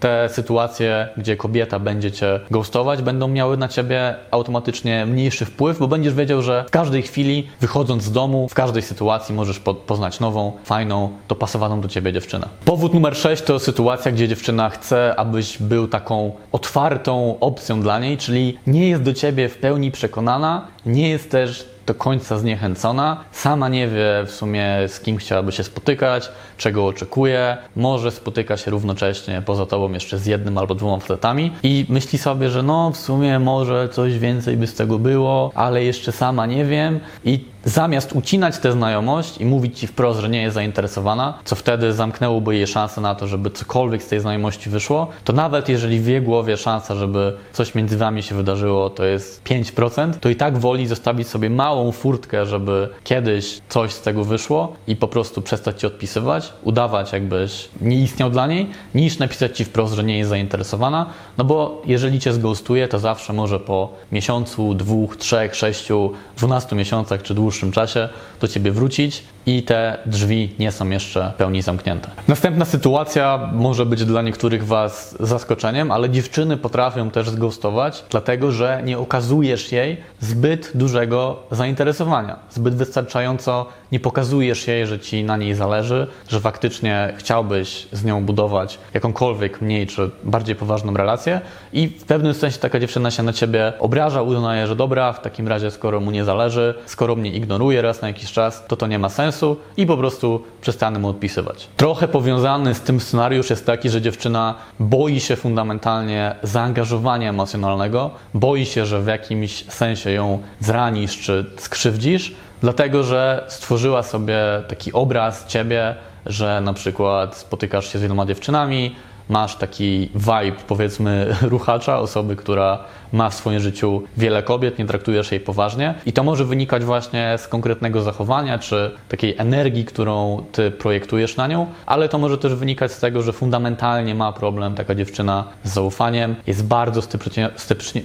te 0.00 0.28
sytuacje, 0.28 1.08
gdzie 1.16 1.36
kobieta 1.36 1.78
będzie 1.78 2.12
Cię 2.12 2.40
ghostować, 2.50 3.02
będą 3.02 3.28
miały 3.28 3.56
na 3.56 3.68
Ciebie 3.68 4.14
automatycznie 4.30 5.06
mniejszy 5.06 5.44
wpływ, 5.44 5.78
bo 5.78 5.88
będziesz 5.88 6.14
wiedział, 6.14 6.42
że 6.42 6.64
w 6.68 6.70
każdej 6.70 7.02
chwili, 7.02 7.48
wychodząc 7.60 8.02
z 8.02 8.12
domu, 8.12 8.48
w 8.48 8.54
każdej 8.54 8.82
sytuacji 8.82 9.34
możesz 9.34 9.60
poznać 9.60 10.20
nową, 10.20 10.52
fajną, 10.64 11.10
dopasowaną 11.28 11.80
do 11.80 11.88
Ciebie 11.88 12.12
dziewczynę. 12.12 12.48
Powód 12.64 12.94
numer 12.94 13.16
6 13.16 13.42
to 13.42 13.58
sytuacja, 13.58 14.12
gdzie 14.12 14.28
dziewczyna 14.28 14.70
chce, 14.70 15.14
abyś 15.16 15.58
był 15.58 15.88
taką 15.88 16.32
otwartą 16.52 17.36
opcją 17.40 17.80
dla 17.80 17.98
niej, 17.98 18.18
czyli 18.18 18.58
nie 18.66 18.88
jest 18.88 19.02
do 19.02 19.14
Ciebie 19.14 19.48
w 19.48 19.58
pełni 19.58 19.90
przekonana, 19.90 20.66
nie 20.94 21.08
jest 21.08 21.30
też 21.30 21.74
do 21.86 21.94
końca 21.94 22.38
zniechęcona, 22.38 23.24
sama 23.32 23.68
nie 23.68 23.88
wie 23.88 24.24
w 24.26 24.30
sumie 24.30 24.76
z 24.86 25.00
kim 25.00 25.16
chciałaby 25.16 25.52
się 25.52 25.64
spotykać, 25.64 26.28
czego 26.56 26.86
oczekuje, 26.86 27.56
może 27.76 28.10
spotyka 28.10 28.56
się 28.56 28.70
równocześnie 28.70 29.42
poza 29.46 29.66
tobą 29.66 29.92
jeszcze 29.92 30.18
z 30.18 30.26
jednym 30.26 30.58
albo 30.58 30.74
dwoma 30.74 31.00
facetami 31.00 31.52
i 31.62 31.86
myśli 31.88 32.18
sobie, 32.18 32.50
że 32.50 32.62
no 32.62 32.90
w 32.90 32.96
sumie 32.96 33.38
może 33.38 33.88
coś 33.88 34.18
więcej 34.18 34.56
by 34.56 34.66
z 34.66 34.74
tego 34.74 34.98
było, 34.98 35.52
ale 35.54 35.84
jeszcze 35.84 36.12
sama 36.12 36.46
nie 36.46 36.64
wiem 36.64 37.00
i 37.24 37.53
zamiast 37.64 38.12
ucinać 38.12 38.58
tę 38.58 38.72
znajomość 38.72 39.38
i 39.38 39.46
mówić 39.46 39.78
ci 39.78 39.86
wprost, 39.86 40.20
że 40.20 40.28
nie 40.28 40.42
jest 40.42 40.54
zainteresowana, 40.54 41.38
co 41.44 41.56
wtedy 41.56 41.92
zamknęłoby 41.92 42.56
jej 42.56 42.66
szansę 42.66 43.00
na 43.00 43.14
to, 43.14 43.26
żeby 43.26 43.50
cokolwiek 43.50 44.02
z 44.02 44.08
tej 44.08 44.20
znajomości 44.20 44.70
wyszło, 44.70 45.08
to 45.24 45.32
nawet 45.32 45.68
jeżeli 45.68 46.00
w 46.00 46.06
jej 46.06 46.22
głowie 46.22 46.56
szansa, 46.56 46.94
żeby 46.94 47.36
coś 47.52 47.74
między 47.74 47.96
wami 47.96 48.22
się 48.22 48.34
wydarzyło, 48.34 48.90
to 48.90 49.04
jest 49.04 49.44
5%, 49.44 50.14
to 50.20 50.28
i 50.28 50.36
tak 50.36 50.58
woli 50.58 50.86
zostawić 50.86 51.28
sobie 51.28 51.50
małą 51.50 51.92
furtkę, 51.92 52.46
żeby 52.46 52.88
kiedyś 53.04 53.60
coś 53.68 53.92
z 53.92 54.00
tego 54.00 54.24
wyszło 54.24 54.72
i 54.86 54.96
po 54.96 55.08
prostu 55.08 55.42
przestać 55.42 55.80
ci 55.80 55.86
odpisywać, 55.86 56.52
udawać 56.62 57.12
jakbyś 57.12 57.68
nie 57.80 58.00
istniał 58.00 58.30
dla 58.30 58.46
niej, 58.46 58.70
niż 58.94 59.18
napisać 59.18 59.56
ci 59.56 59.64
wprost, 59.64 59.94
że 59.94 60.04
nie 60.04 60.18
jest 60.18 60.30
zainteresowana, 60.30 61.06
no 61.38 61.44
bo 61.44 61.82
jeżeli 61.86 62.20
cię 62.20 62.32
zgostuje, 62.32 62.88
to 62.88 62.98
zawsze 62.98 63.32
może 63.32 63.60
po 63.60 63.92
miesiącu, 64.12 64.74
dwóch, 64.74 65.16
trzech, 65.16 65.54
sześciu, 65.54 66.12
dwunastu 66.36 66.76
miesiącach 66.76 67.22
czy 67.22 67.34
dłuższym 67.34 67.53
dłuższym 67.54 67.72
czasie 67.72 68.08
do 68.40 68.48
ciebie 68.48 68.70
wrócić 68.70 69.24
i 69.46 69.62
te 69.62 69.98
drzwi 70.06 70.54
nie 70.58 70.72
są 70.72 70.90
jeszcze 70.90 71.32
w 71.34 71.36
pełni 71.36 71.62
zamknięte. 71.62 72.10
Następna 72.28 72.64
sytuacja 72.64 73.50
może 73.52 73.86
być 73.86 74.04
dla 74.04 74.22
niektórych 74.22 74.66
Was 74.66 75.16
zaskoczeniem, 75.20 75.90
ale 75.90 76.10
dziewczyny 76.10 76.56
potrafią 76.56 77.10
też 77.10 77.30
zghostować, 77.30 78.04
dlatego 78.10 78.52
że 78.52 78.82
nie 78.84 78.98
okazujesz 78.98 79.72
jej 79.72 79.96
zbyt 80.20 80.70
dużego 80.74 81.42
zainteresowania, 81.50 82.36
zbyt 82.50 82.74
wystarczająco 82.74 83.66
nie 83.92 84.00
pokazujesz 84.00 84.66
jej, 84.68 84.86
że 84.86 84.98
Ci 85.00 85.24
na 85.24 85.36
niej 85.36 85.54
zależy, 85.54 86.06
że 86.28 86.40
faktycznie 86.40 87.12
chciałbyś 87.16 87.88
z 87.92 88.04
nią 88.04 88.24
budować 88.24 88.78
jakąkolwiek 88.94 89.60
mniej 89.60 89.86
czy 89.86 90.10
bardziej 90.24 90.56
poważną 90.56 90.94
relację 90.94 91.40
i 91.72 91.88
w 91.88 92.04
pewnym 92.04 92.34
sensie 92.34 92.58
taka 92.58 92.80
dziewczyna 92.80 93.10
się 93.10 93.22
na 93.22 93.32
Ciebie 93.32 93.72
obraża, 93.78 94.22
uznaje, 94.22 94.66
że 94.66 94.76
dobra, 94.76 95.12
w 95.12 95.22
takim 95.22 95.48
razie 95.48 95.70
skoro 95.70 96.00
mu 96.00 96.10
nie 96.10 96.24
zależy, 96.24 96.74
skoro 96.86 97.16
mnie 97.16 97.30
ignoruje 97.30 97.43
raz 97.82 98.02
na 98.02 98.08
jakiś 98.08 98.32
czas, 98.32 98.64
to 98.66 98.76
to 98.76 98.86
nie 98.86 98.98
ma 98.98 99.08
sensu 99.08 99.56
i 99.76 99.86
po 99.86 99.96
prostu 99.96 100.44
przestanę 100.60 100.98
mu 100.98 101.08
odpisywać. 101.08 101.68
Trochę 101.76 102.08
powiązany 102.08 102.74
z 102.74 102.80
tym 102.80 103.00
scenariusz 103.00 103.50
jest 103.50 103.66
taki, 103.66 103.90
że 103.90 104.02
dziewczyna 104.02 104.54
boi 104.80 105.20
się 105.20 105.36
fundamentalnie 105.36 106.34
zaangażowania 106.42 107.30
emocjonalnego, 107.30 108.10
boi 108.34 108.66
się, 108.66 108.86
że 108.86 109.02
w 109.02 109.06
jakimś 109.06 109.64
sensie 109.68 110.10
ją 110.10 110.38
zranisz 110.60 111.20
czy 111.20 111.46
skrzywdzisz, 111.56 112.34
dlatego 112.60 113.02
że 113.02 113.44
stworzyła 113.48 114.02
sobie 114.02 114.38
taki 114.68 114.92
obraz 114.92 115.46
ciebie, 115.46 115.94
że 116.26 116.60
na 116.60 116.72
przykład 116.72 117.36
spotykasz 117.36 117.92
się 117.92 117.98
z 117.98 118.02
wieloma 118.02 118.26
dziewczynami, 118.26 118.94
masz 119.28 119.56
taki 119.56 120.10
vibe, 120.14 120.56
powiedzmy, 120.68 121.36
ruchacza, 121.42 121.98
osoby, 121.98 122.36
która 122.36 122.78
ma 123.12 123.30
w 123.30 123.34
swoim 123.34 123.60
życiu 123.60 124.02
wiele 124.16 124.42
kobiet, 124.42 124.78
nie 124.78 124.86
traktujesz 124.86 125.32
jej 125.32 125.40
poważnie. 125.40 125.94
I 126.06 126.12
to 126.12 126.22
może 126.22 126.44
wynikać 126.44 126.84
właśnie 126.84 127.34
z 127.38 127.48
konkretnego 127.48 128.02
zachowania, 128.02 128.58
czy 128.58 128.90
takiej 129.08 129.34
energii, 129.38 129.84
którą 129.84 130.44
ty 130.52 130.70
projektujesz 130.70 131.36
na 131.36 131.46
nią, 131.46 131.66
ale 131.86 132.08
to 132.08 132.18
może 132.18 132.38
też 132.38 132.54
wynikać 132.54 132.92
z 132.92 133.00
tego, 133.00 133.22
że 133.22 133.32
fundamentalnie 133.32 134.14
ma 134.14 134.32
problem 134.32 134.74
taka 134.74 134.94
dziewczyna 134.94 135.44
z 135.64 135.72
zaufaniem, 135.72 136.34
jest 136.46 136.66
bardzo 136.66 137.02
sceptycznie, 137.02 137.50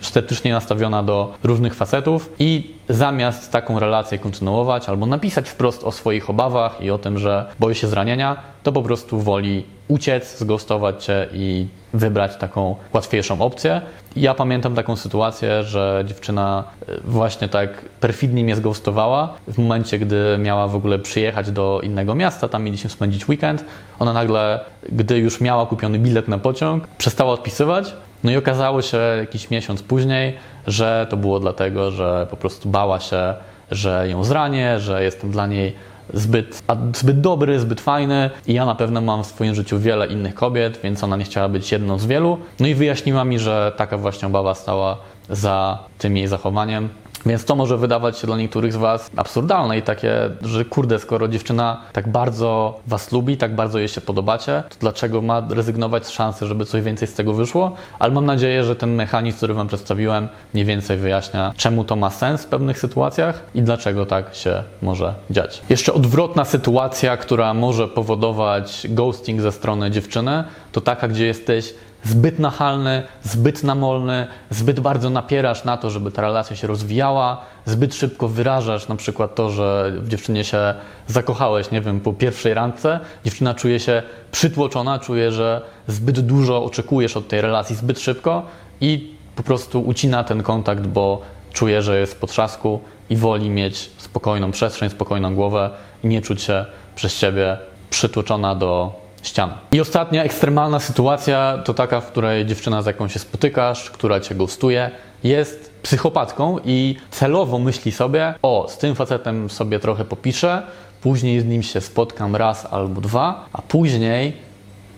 sceptycznie 0.02 0.54
nastawiona 0.54 1.04
do 1.04 1.34
różnych 1.44 1.76
facetów 1.76 2.30
i 2.40 2.79
zamiast 2.90 3.52
taką 3.52 3.80
relację 3.80 4.20
kontynuować 4.20 4.90
albo 4.90 5.06
napisać 5.06 5.50
wprost 5.50 5.84
o 5.84 5.92
swoich 5.92 6.30
obawach 6.30 6.82
i 6.82 6.92
o 6.92 6.98
tym, 6.98 7.18
że 7.18 7.46
boi 7.60 7.76
się 7.76 7.88
zranienia, 7.88 8.38
to 8.64 8.72
po 8.72 8.82
prostu 8.82 9.20
woli 9.20 9.66
uciec, 9.88 10.40
zgostować 10.40 11.06
cię 11.06 11.28
i 11.34 11.68
wybrać 11.94 12.38
taką 12.38 12.76
łatwiejszą 12.94 13.42
opcję. 13.42 13.82
Ja 14.16 14.34
pamiętam 14.34 14.76
taką 14.76 14.96
sytuację, 14.96 15.64
że 15.64 16.04
dziewczyna 16.08 16.64
e, 16.88 16.92
właśnie 17.04 17.50
tak 17.50 17.70
perfidnie 18.00 18.44
mnie 18.44 18.56
zghostowała 18.56 19.34
w 19.48 19.58
momencie, 19.58 20.00
gdy 20.00 20.38
miała 20.40 20.68
w 20.68 20.76
ogóle 20.76 21.00
przyjechać 21.00 21.52
do 21.52 21.82
innego 21.84 22.16
miasta, 22.16 22.48
tam 22.48 22.64
mieliśmy 22.64 22.90
spędzić 22.90 23.30
weekend. 23.30 23.66
Ona 24.00 24.14
nagle, 24.14 24.60
gdy 24.92 25.18
już 25.18 25.42
miała 25.42 25.66
kupiony 25.66 26.00
bilet 26.00 26.28
na 26.28 26.38
pociąg, 26.38 26.88
przestała 26.98 27.34
odpisywać. 27.34 27.94
No 28.24 28.32
i 28.32 28.38
okazało 28.38 28.82
się 28.82 28.98
jakiś 28.98 29.50
miesiąc 29.50 29.84
później, 29.84 30.38
że 30.68 31.08
to 31.10 31.18
było 31.18 31.40
dlatego, 31.40 31.92
że 31.92 32.28
po 32.30 32.38
prostu 32.38 32.70
bała 32.70 33.00
się, 33.00 33.34
że 33.72 34.10
ją 34.10 34.24
zranię, 34.24 34.80
że 34.80 35.04
jestem 35.04 35.32
dla 35.32 35.48
niej 35.48 35.76
zbyt, 36.14 36.64
zbyt 36.96 37.22
dobry, 37.22 37.60
zbyt 37.60 37.82
fajny 37.82 38.30
i 38.48 38.54
ja 38.54 38.66
na 38.66 38.76
pewno 38.76 39.02
mam 39.02 39.24
w 39.24 39.28
swoim 39.28 39.56
życiu 39.56 39.80
wiele 39.80 40.08
innych 40.08 40.36
kobiet, 40.36 40.80
więc 40.84 41.04
ona 41.04 41.18
nie 41.18 41.24
chciała 41.24 41.50
być 41.50 41.72
jedną 41.72 42.00
z 42.00 42.06
wielu. 42.06 42.38
No 42.60 42.68
i 42.68 42.76
wyjaśniła 42.76 43.24
mi, 43.26 43.40
że 43.40 43.72
taka 43.78 43.98
właśnie 43.98 44.28
obawa 44.28 44.56
stała 44.56 44.98
za 45.30 45.80
tym 45.98 46.18
jej 46.18 46.28
zachowaniem 46.28 46.90
Więc 47.26 47.46
to 47.46 47.56
może 47.56 47.78
wydawać 47.78 48.18
się 48.18 48.28
dla 48.28 48.38
niektórych 48.38 48.74
z 48.74 48.76
Was 48.76 49.12
absurdalne 49.16 49.78
i 49.78 49.82
takie, 49.82 50.30
że 50.42 50.66
kurde, 50.66 51.00
skoro 51.00 51.28
dziewczyna 51.28 51.82
tak 51.94 52.12
bardzo 52.12 52.80
Was 52.88 53.12
lubi, 53.12 53.38
tak 53.38 53.56
bardzo 53.56 53.80
jej 53.80 53.88
się 53.88 54.02
podobacie, 54.02 54.64
to 54.70 54.76
dlaczego 54.80 55.22
ma 55.22 55.48
rezygnować 55.50 56.06
z 56.06 56.10
szansy, 56.10 56.48
żeby 56.48 56.66
coś 56.66 56.82
więcej 56.82 57.08
z 57.08 57.14
tego 57.14 57.34
wyszło? 57.34 57.76
Ale 58.00 58.14
mam 58.14 58.26
nadzieję, 58.26 58.64
że 58.64 58.76
ten 58.76 58.96
mechanizm, 58.96 59.38
który 59.38 59.54
Wam 59.54 59.68
przedstawiłem, 59.68 60.28
mniej 60.54 60.66
więcej 60.66 60.98
wyjaśnia, 60.98 61.54
czemu 61.58 61.84
to 61.84 61.96
ma 61.96 62.10
sens 62.10 62.44
w 62.44 62.48
pewnych 62.48 62.80
sytuacjach 62.80 63.42
i 63.56 63.62
dlaczego 63.62 64.06
tak 64.06 64.36
się 64.36 64.64
może 64.82 65.14
dziać. 65.30 65.62
Jeszcze 65.70 65.94
odwrotna 65.94 66.46
sytuacja, 66.46 67.18
która 67.18 67.54
może 67.54 67.88
powodować 67.88 68.88
ghosting 68.90 69.42
ze 69.42 69.52
strony 69.52 69.92
dziewczyny, 69.92 70.44
to 70.72 70.82
taka, 70.82 71.08
gdzie 71.08 71.26
jesteś 71.26 71.74
zbyt 72.04 72.40
nachalny, 72.40 73.04
zbyt 73.24 73.64
namolny, 73.64 74.28
zbyt 74.50 74.80
bardzo 74.80 75.10
napierasz 75.10 75.64
na 75.64 75.78
to, 75.78 75.90
żeby 75.90 76.12
ta 76.12 76.22
relacja 76.22 76.56
się 76.56 76.68
rozwijała, 76.68 77.42
zbyt 77.66 77.96
szybko 77.96 78.28
wyrażasz 78.28 78.88
na 78.88 78.96
przykład 78.96 79.36
to, 79.36 79.50
że 79.50 79.92
w 79.96 80.10
dziewczynie 80.10 80.44
się 80.44 80.74
zakochałeś, 81.08 81.72
nie 81.72 81.82
wiem, 81.82 82.00
po 82.00 82.14
pierwszej 82.14 82.54
randce, 82.54 83.00
dziewczyna 83.26 83.54
czuje 83.54 83.80
się 83.80 84.04
przytłoczona, 84.32 85.00
czuje, 85.00 85.32
że 85.32 85.62
zbyt 85.88 86.20
dużo 86.20 86.64
oczekujesz 86.64 87.18
od 87.18 87.28
tej 87.28 87.42
relacji 87.42 87.76
zbyt 87.76 88.00
szybko 88.00 88.44
i 88.82 89.14
po 89.36 89.44
prostu 89.44 89.82
ucina 89.82 90.24
ten 90.24 90.44
kontakt, 90.44 90.88
bo 90.88 91.22
czuje, 91.54 91.82
że 91.82 92.00
jest 92.00 92.14
w 92.14 92.18
potrzasku 92.18 92.80
i 93.10 93.18
woli 93.18 93.50
mieć 93.50 93.92
spokojną 93.98 94.52
przestrzeń, 94.52 94.90
spokojną 94.90 95.36
głowę 95.36 95.70
i 96.04 96.08
nie 96.08 96.22
czuć 96.22 96.42
się 96.42 96.66
przez 96.96 97.20
ciebie 97.20 97.58
przytłoczona 97.90 98.56
do 98.56 98.94
ścian. 99.22 99.50
I 99.72 99.82
ostatnia 99.82 100.24
ekstremalna 100.24 100.80
sytuacja 100.80 101.58
to 101.66 101.74
taka, 101.74 102.02
w 102.02 102.08
której 102.12 102.46
dziewczyna, 102.46 102.82
z 102.82 102.86
jaką 102.86 103.08
się 103.08 103.20
spotykasz, 103.20 103.90
która 103.90 104.20
cię 104.20 104.36
gustuje, 104.36 104.92
jest 105.24 105.74
psychopatką 105.84 106.58
i 106.66 106.96
celowo 107.12 107.60
myśli 107.60 107.92
sobie, 107.92 108.34
o, 108.42 108.68
z 108.70 108.78
tym 108.78 108.96
facetem 108.96 109.50
sobie 109.50 109.80
trochę 109.80 110.06
popiszę, 110.06 110.64
później 111.02 111.42
z 111.42 111.46
nim 111.46 111.64
się 111.64 111.82
spotkam 111.82 112.36
raz 112.36 112.68
albo 112.72 113.02
dwa, 113.02 113.46
a 113.54 113.62
później 113.62 114.38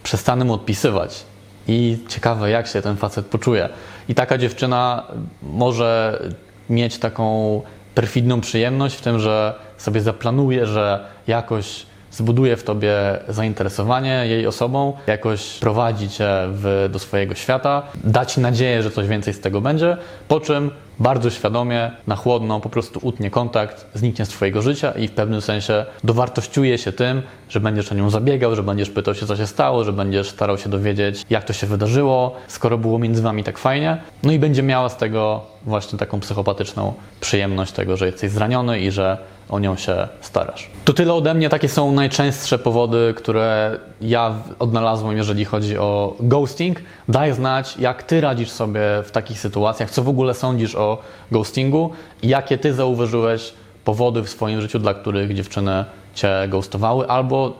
przestanę 0.04 0.46
mu 0.46 0.54
odpisywać. 0.54 1.24
I 1.68 1.98
ciekawe, 2.08 2.50
jak 2.50 2.68
się 2.68 2.82
ten 2.82 2.98
facet 2.98 3.26
poczuje. 3.26 3.70
I 4.10 4.16
taka 4.16 4.38
dziewczyna 4.38 5.04
może 5.44 6.22
mieć 6.70 6.98
taką 6.98 7.62
perfidną 7.96 8.42
przyjemność 8.42 8.96
w 8.96 9.02
tym, 9.02 9.20
że 9.20 9.54
sobie 9.78 10.02
zaplanuje, 10.02 10.66
że 10.66 11.06
jakoś 11.28 11.86
zbuduje 12.12 12.58
w 12.58 12.64
tobie 12.64 12.94
zainteresowanie 13.28 14.24
jej 14.28 14.48
osobą, 14.48 14.94
jakoś 15.08 15.60
prowadzi 15.60 16.10
cię 16.10 16.30
w, 16.48 16.90
do 16.92 17.00
swojego 17.00 17.36
świata, 17.36 17.84
da 18.04 18.26
ci 18.26 18.40
nadzieję, 18.40 18.84
że 18.84 18.92
coś 18.92 19.08
więcej 19.08 19.34
z 19.34 19.40
tego 19.40 19.62
będzie, 19.62 19.98
po 20.28 20.40
czym 20.40 20.72
bardzo 21.00 21.30
świadomie, 21.30 21.92
na 22.08 22.16
chłodno 22.16 22.60
po 22.60 22.70
prostu 22.70 23.00
utnie 23.04 23.30
kontakt, 23.30 23.86
zniknie 23.94 24.26
z 24.26 24.30
Twojego 24.30 24.62
życia 24.62 24.92
i 24.92 25.08
w 25.08 25.12
pewnym 25.12 25.42
sensie 25.42 25.86
dowartościuje 26.04 26.78
się 26.78 26.92
tym, 26.92 27.22
że 27.50 27.60
będziesz 27.60 27.92
o 27.92 27.96
nią 27.96 28.10
zabiegał, 28.10 28.56
że 28.56 28.64
będziesz 28.64 28.90
pytał 28.90 29.16
się, 29.16 29.26
co 29.26 29.36
się 29.36 29.48
stało, 29.48 29.84
że 29.84 29.94
będziesz 29.94 30.30
starał 30.30 30.58
się 30.58 30.70
dowiedzieć, 30.70 31.26
jak 31.30 31.44
to 31.44 31.54
się 31.54 31.68
wydarzyło, 31.68 32.36
skoro 32.48 32.78
było 32.78 33.00
między 33.00 33.22
Wami 33.22 33.44
tak 33.44 33.58
fajnie. 33.58 33.98
No 34.24 34.32
i 34.32 34.40
będzie 34.40 34.64
miała 34.64 34.90
z 34.90 34.98
tego 34.98 35.42
właśnie 35.66 36.00
taką 36.00 36.20
psychopatyczną 36.20 36.94
przyjemność 37.20 37.72
tego, 37.72 37.98
że 37.98 38.06
jesteś 38.06 38.32
zraniony 38.32 38.80
i 38.80 38.92
że 38.92 39.18
o 39.52 39.60
nią 39.60 39.76
się 39.76 40.08
starasz. 40.22 40.70
To 40.86 40.94
tyle 40.94 41.14
ode 41.14 41.34
mnie. 41.34 41.50
Takie 41.50 41.70
są 41.70 41.92
najczęstsze 41.92 42.60
powody, 42.60 43.14
które 43.18 43.78
ja 44.02 44.36
odnalazłem, 44.60 45.18
jeżeli 45.18 45.46
chodzi 45.46 45.78
o 45.78 46.16
ghosting. 46.20 46.82
Daj 47.08 47.34
znać, 47.34 47.78
jak 47.78 48.04
ty 48.04 48.22
radzisz 48.22 48.50
sobie 48.50 48.82
w 49.06 49.12
takich 49.12 49.40
sytuacjach, 49.40 49.90
co 49.92 50.04
w 50.04 50.10
ogóle 50.10 50.34
sądzisz 50.34 50.76
o 50.76 50.98
ghostingu 51.32 51.92
jakie 52.24 52.58
ty 52.58 52.74
zauważyłeś 52.74 53.54
powody 53.86 54.22
w 54.22 54.30
swoim 54.30 54.62
życiu, 54.62 54.80
dla 54.80 54.94
których 54.94 55.34
dziewczyny 55.34 55.86
cię 56.14 56.30
ghostowały, 56.50 57.08
albo 57.08 57.54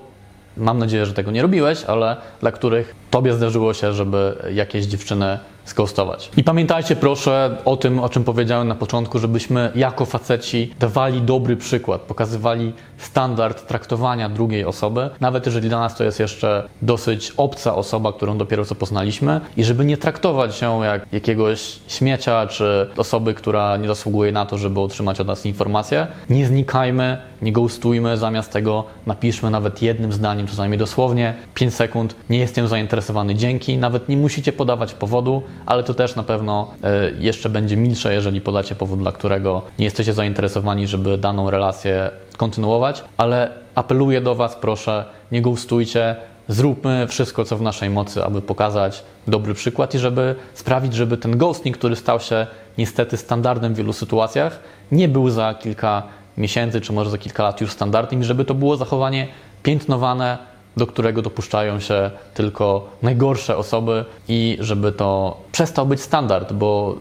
mam 0.58 0.78
nadzieję, 0.78 1.06
że 1.06 1.14
tego 1.14 1.32
nie 1.32 1.42
robiłeś, 1.42 1.84
ale 1.84 2.18
dla 2.40 2.52
których 2.52 2.96
tobie 3.12 3.34
zdarzyło 3.34 3.74
się, 3.74 3.94
żeby 3.94 4.36
jakieś 4.54 4.86
dziewczyny 4.86 5.40
zghostować. 5.66 6.32
I 6.38 6.44
pamiętajcie 6.44 6.96
proszę 6.96 7.58
o 7.66 7.78
tym, 7.78 8.00
o 8.00 8.10
czym 8.10 8.24
powiedziałem 8.24 8.68
na 8.68 8.76
początku, 8.76 9.20
żebyśmy 9.20 9.72
jako 9.76 10.06
faceci 10.06 10.74
dawali 10.80 11.22
dobry 11.22 11.58
przykład, 11.58 12.02
pokazywali 12.02 12.74
standard 13.02 13.68
traktowania 13.68 14.30
drugiej 14.30 14.66
osoby, 14.66 15.10
nawet 15.20 15.46
jeżeli 15.46 15.70
dla 15.70 15.80
nas 15.80 15.96
to 15.96 16.04
jest 16.04 16.20
jeszcze 16.20 16.70
dosyć 16.82 17.34
obca 17.38 17.76
osoba, 17.76 18.14
którą 18.14 18.38
dopiero 18.38 18.66
co 18.66 18.76
poznaliśmy 18.76 19.42
i 19.58 19.64
żeby 19.64 19.86
nie 19.86 19.98
traktować 19.98 20.62
ją 20.62 20.84
jak 20.84 21.06
jakiegoś 21.12 21.80
śmiecia 21.88 22.48
czy 22.48 22.90
osoby, 22.98 23.34
która 23.34 23.78
nie 23.78 23.88
zasługuje 23.88 24.32
na 24.32 24.46
to, 24.46 24.58
żeby 24.58 24.80
otrzymać 24.80 25.20
od 25.20 25.28
nas 25.28 25.46
informacje. 25.46 26.08
Nie 26.30 26.46
znikajmy, 26.46 27.18
nie 27.42 27.52
ghostujmy, 27.52 28.18
zamiast 28.18 28.52
tego 28.52 28.84
napiszmy 29.06 29.50
nawet 29.50 29.82
jednym 29.82 30.14
zdaniem, 30.14 30.48
czasami 30.48 30.78
dosłownie 30.78 31.34
5 31.54 31.74
sekund, 31.74 32.16
nie 32.30 32.40
jestem 32.40 32.68
zainteresowany, 32.68 33.36
dzięki, 33.36 33.78
nawet 33.78 34.10
nie 34.10 34.18
musicie 34.18 34.54
podawać 34.54 34.94
powodu, 34.94 35.44
ale 35.66 35.84
to 35.84 35.94
też 35.94 36.16
na 36.16 36.24
pewno 36.24 36.74
e, 36.84 37.12
jeszcze 37.20 37.50
będzie 37.50 37.78
milsze, 37.78 38.14
jeżeli 38.14 38.42
podacie 38.42 38.76
powód, 38.76 39.00
dla 39.00 39.12
którego 39.12 39.62
nie 39.80 39.86
jesteście 39.86 40.14
zainteresowani, 40.14 40.88
żeby 40.88 41.18
daną 41.18 41.50
relację 41.50 42.12
kontynuować, 42.38 43.04
ale 43.18 43.52
apeluję 43.76 44.22
do 44.22 44.36
Was, 44.36 44.56
proszę, 44.56 45.06
nie 45.32 45.42
ghostujcie, 45.42 46.16
zróbmy 46.48 47.08
wszystko, 47.08 47.46
co 47.46 47.58
w 47.58 47.62
naszej 47.62 47.90
mocy, 47.90 48.24
aby 48.24 48.42
pokazać 48.42 49.04
dobry 49.28 49.54
przykład 49.54 49.96
i 49.96 50.00
żeby 50.00 50.36
sprawić, 50.54 50.94
żeby 50.94 51.18
ten 51.18 51.38
ghosting, 51.38 51.78
który 51.78 51.96
stał 51.96 52.20
się 52.20 52.48
niestety 52.78 53.18
standardem 53.18 53.74
w 53.74 53.78
wielu 53.78 53.94
sytuacjach, 53.94 54.60
nie 54.92 55.08
był 55.08 55.30
za 55.30 55.54
kilka 55.54 56.04
miesięcy, 56.38 56.82
czy 56.82 56.94
może 56.94 57.10
za 57.10 57.18
kilka 57.18 57.44
lat 57.44 57.62
już 57.62 57.72
standardem 57.72 58.22
i 58.22 58.24
żeby 58.24 58.46
to 58.46 58.54
było 58.54 58.78
zachowanie 58.78 59.28
piętnowane, 59.64 60.38
do 60.78 60.88
którego 60.88 61.22
dopuszczają 61.22 61.80
się 61.80 62.12
tylko 62.34 62.90
najgorsze 63.02 63.58
osoby 63.58 64.06
i 64.28 64.58
żeby 64.60 64.92
to 64.92 65.38
przestał 65.52 65.86
być 65.86 66.02
standard, 66.02 66.54
bo 66.54 66.98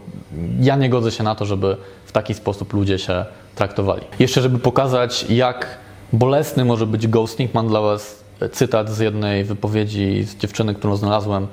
ja 0.59 0.75
nie 0.75 0.89
godzę 0.89 1.11
się 1.11 1.23
na 1.23 1.35
to, 1.35 1.45
żeby 1.45 1.77
w 2.05 2.11
taki 2.11 2.33
sposób 2.33 2.73
ludzie 2.73 2.99
się 2.99 3.25
traktowali. 3.55 4.01
Jeszcze, 4.19 4.41
żeby 4.41 4.59
pokazać, 4.59 5.25
jak 5.29 5.77
bolesny 6.13 6.65
może 6.65 6.85
być 6.85 7.07
ghosting, 7.07 7.53
mam 7.53 7.67
dla 7.67 7.81
Was 7.81 8.23
cytat 8.51 8.89
z 8.89 8.99
jednej 8.99 9.43
wypowiedzi 9.43 10.23
z 10.23 10.35
dziewczyny, 10.35 10.75
którą 10.75 10.95
znalazłem 10.95 11.47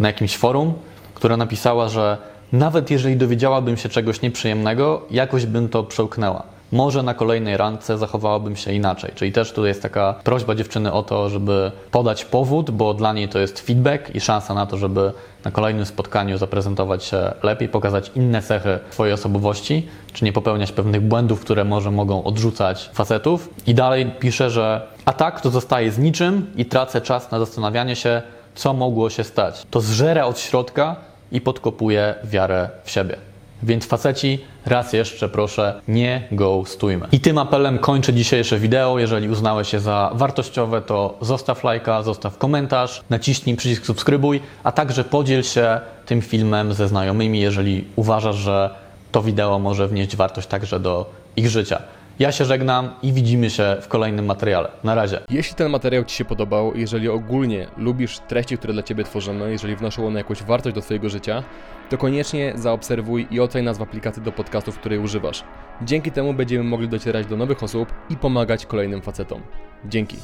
na 0.00 0.08
jakimś 0.08 0.36
forum, 0.36 0.74
która 1.14 1.36
napisała, 1.36 1.88
że 1.88 2.18
nawet 2.52 2.90
jeżeli 2.90 3.16
dowiedziałabym 3.16 3.76
się 3.76 3.88
czegoś 3.88 4.22
nieprzyjemnego, 4.22 5.02
jakoś 5.10 5.46
bym 5.46 5.68
to 5.68 5.84
przełknęła 5.84 6.57
może 6.72 7.02
na 7.02 7.14
kolejnej 7.14 7.56
randce 7.56 7.98
zachowałabym 7.98 8.56
się 8.56 8.72
inaczej. 8.72 9.12
Czyli 9.14 9.32
też 9.32 9.52
tutaj 9.52 9.68
jest 9.68 9.82
taka 9.82 10.14
prośba 10.24 10.54
dziewczyny 10.54 10.92
o 10.92 11.02
to, 11.02 11.28
żeby 11.28 11.72
podać 11.90 12.24
powód, 12.24 12.70
bo 12.70 12.94
dla 12.94 13.12
niej 13.12 13.28
to 13.28 13.38
jest 13.38 13.60
feedback 13.60 14.14
i 14.14 14.20
szansa 14.20 14.54
na 14.54 14.66
to, 14.66 14.76
żeby 14.76 15.12
na 15.44 15.50
kolejnym 15.50 15.86
spotkaniu 15.86 16.38
zaprezentować 16.38 17.04
się 17.04 17.32
lepiej, 17.42 17.68
pokazać 17.68 18.10
inne 18.14 18.42
cechy 18.42 18.78
swojej 18.90 19.14
osobowości, 19.14 19.88
czy 20.12 20.24
nie 20.24 20.32
popełniać 20.32 20.72
pewnych 20.72 21.00
błędów, 21.00 21.40
które 21.40 21.64
może 21.64 21.90
mogą 21.90 22.24
odrzucać 22.24 22.90
facetów. 22.92 23.48
I 23.66 23.74
dalej 23.74 24.10
pisze, 24.18 24.50
że 24.50 24.86
a 25.04 25.12
tak 25.12 25.40
to 25.40 25.50
zostaje 25.50 25.92
z 25.92 25.98
niczym 25.98 26.46
i 26.56 26.64
tracę 26.64 27.00
czas 27.00 27.30
na 27.30 27.38
zastanawianie 27.38 27.96
się, 27.96 28.22
co 28.54 28.72
mogło 28.72 29.10
się 29.10 29.24
stać. 29.24 29.66
To 29.70 29.80
zżera 29.80 30.24
od 30.24 30.38
środka 30.38 30.96
i 31.32 31.40
podkopuje 31.40 32.14
wiarę 32.24 32.68
w 32.84 32.90
siebie. 32.90 33.27
Więc 33.62 33.86
faceci, 33.86 34.38
raz 34.66 34.92
jeszcze 34.92 35.28
proszę, 35.28 35.80
nie 35.88 36.28
ghostujmy. 36.32 37.06
I 37.12 37.20
tym 37.20 37.38
apelem 37.38 37.78
kończę 37.78 38.12
dzisiejsze 38.12 38.58
wideo. 38.58 38.98
Jeżeli 38.98 39.28
uznałeś 39.28 39.72
je 39.72 39.80
za 39.80 40.10
wartościowe, 40.14 40.82
to 40.82 41.18
zostaw 41.20 41.64
lajka, 41.64 42.02
zostaw 42.02 42.38
komentarz, 42.38 43.02
naciśnij 43.10 43.56
przycisk 43.56 43.86
subskrybuj, 43.86 44.40
a 44.64 44.72
także 44.72 45.04
podziel 45.04 45.42
się 45.42 45.80
tym 46.06 46.22
filmem 46.22 46.72
ze 46.72 46.88
znajomymi, 46.88 47.40
jeżeli 47.40 47.84
uważasz, 47.96 48.36
że 48.36 48.70
to 49.12 49.22
wideo 49.22 49.58
może 49.58 49.88
wnieść 49.88 50.16
wartość 50.16 50.48
także 50.48 50.80
do 50.80 51.10
ich 51.36 51.48
życia. 51.48 51.82
Ja 52.18 52.32
się 52.32 52.44
żegnam 52.44 52.90
i 53.02 53.12
widzimy 53.12 53.50
się 53.50 53.76
w 53.82 53.88
kolejnym 53.88 54.24
materiale. 54.24 54.68
Na 54.84 54.94
razie. 54.94 55.20
Jeśli 55.30 55.54
ten 55.54 55.70
materiał 55.70 56.04
Ci 56.04 56.16
się 56.16 56.24
podobał, 56.24 56.76
jeżeli 56.76 57.08
ogólnie 57.08 57.66
lubisz 57.76 58.18
treści, 58.28 58.58
które 58.58 58.72
dla 58.72 58.82
Ciebie 58.82 59.04
tworzymy, 59.04 59.50
jeżeli 59.50 59.76
wnoszą 59.76 60.06
one 60.06 60.18
jakąś 60.20 60.42
wartość 60.42 60.74
do 60.74 60.82
Twojego 60.82 61.08
życia, 61.08 61.42
to 61.90 61.98
koniecznie 61.98 62.52
zaobserwuj 62.56 63.26
i 63.30 63.40
oceń 63.40 63.64
nas 63.64 63.78
w 63.78 63.82
aplikacji 63.82 64.22
do 64.22 64.32
podcastów, 64.32 64.78
której 64.78 64.98
używasz. 64.98 65.44
Dzięki 65.82 66.12
temu 66.12 66.34
będziemy 66.34 66.64
mogli 66.64 66.88
docierać 66.88 67.26
do 67.26 67.36
nowych 67.36 67.62
osób 67.62 67.92
i 68.10 68.16
pomagać 68.16 68.66
kolejnym 68.66 69.02
facetom. 69.02 69.42
Dzięki. 69.84 70.16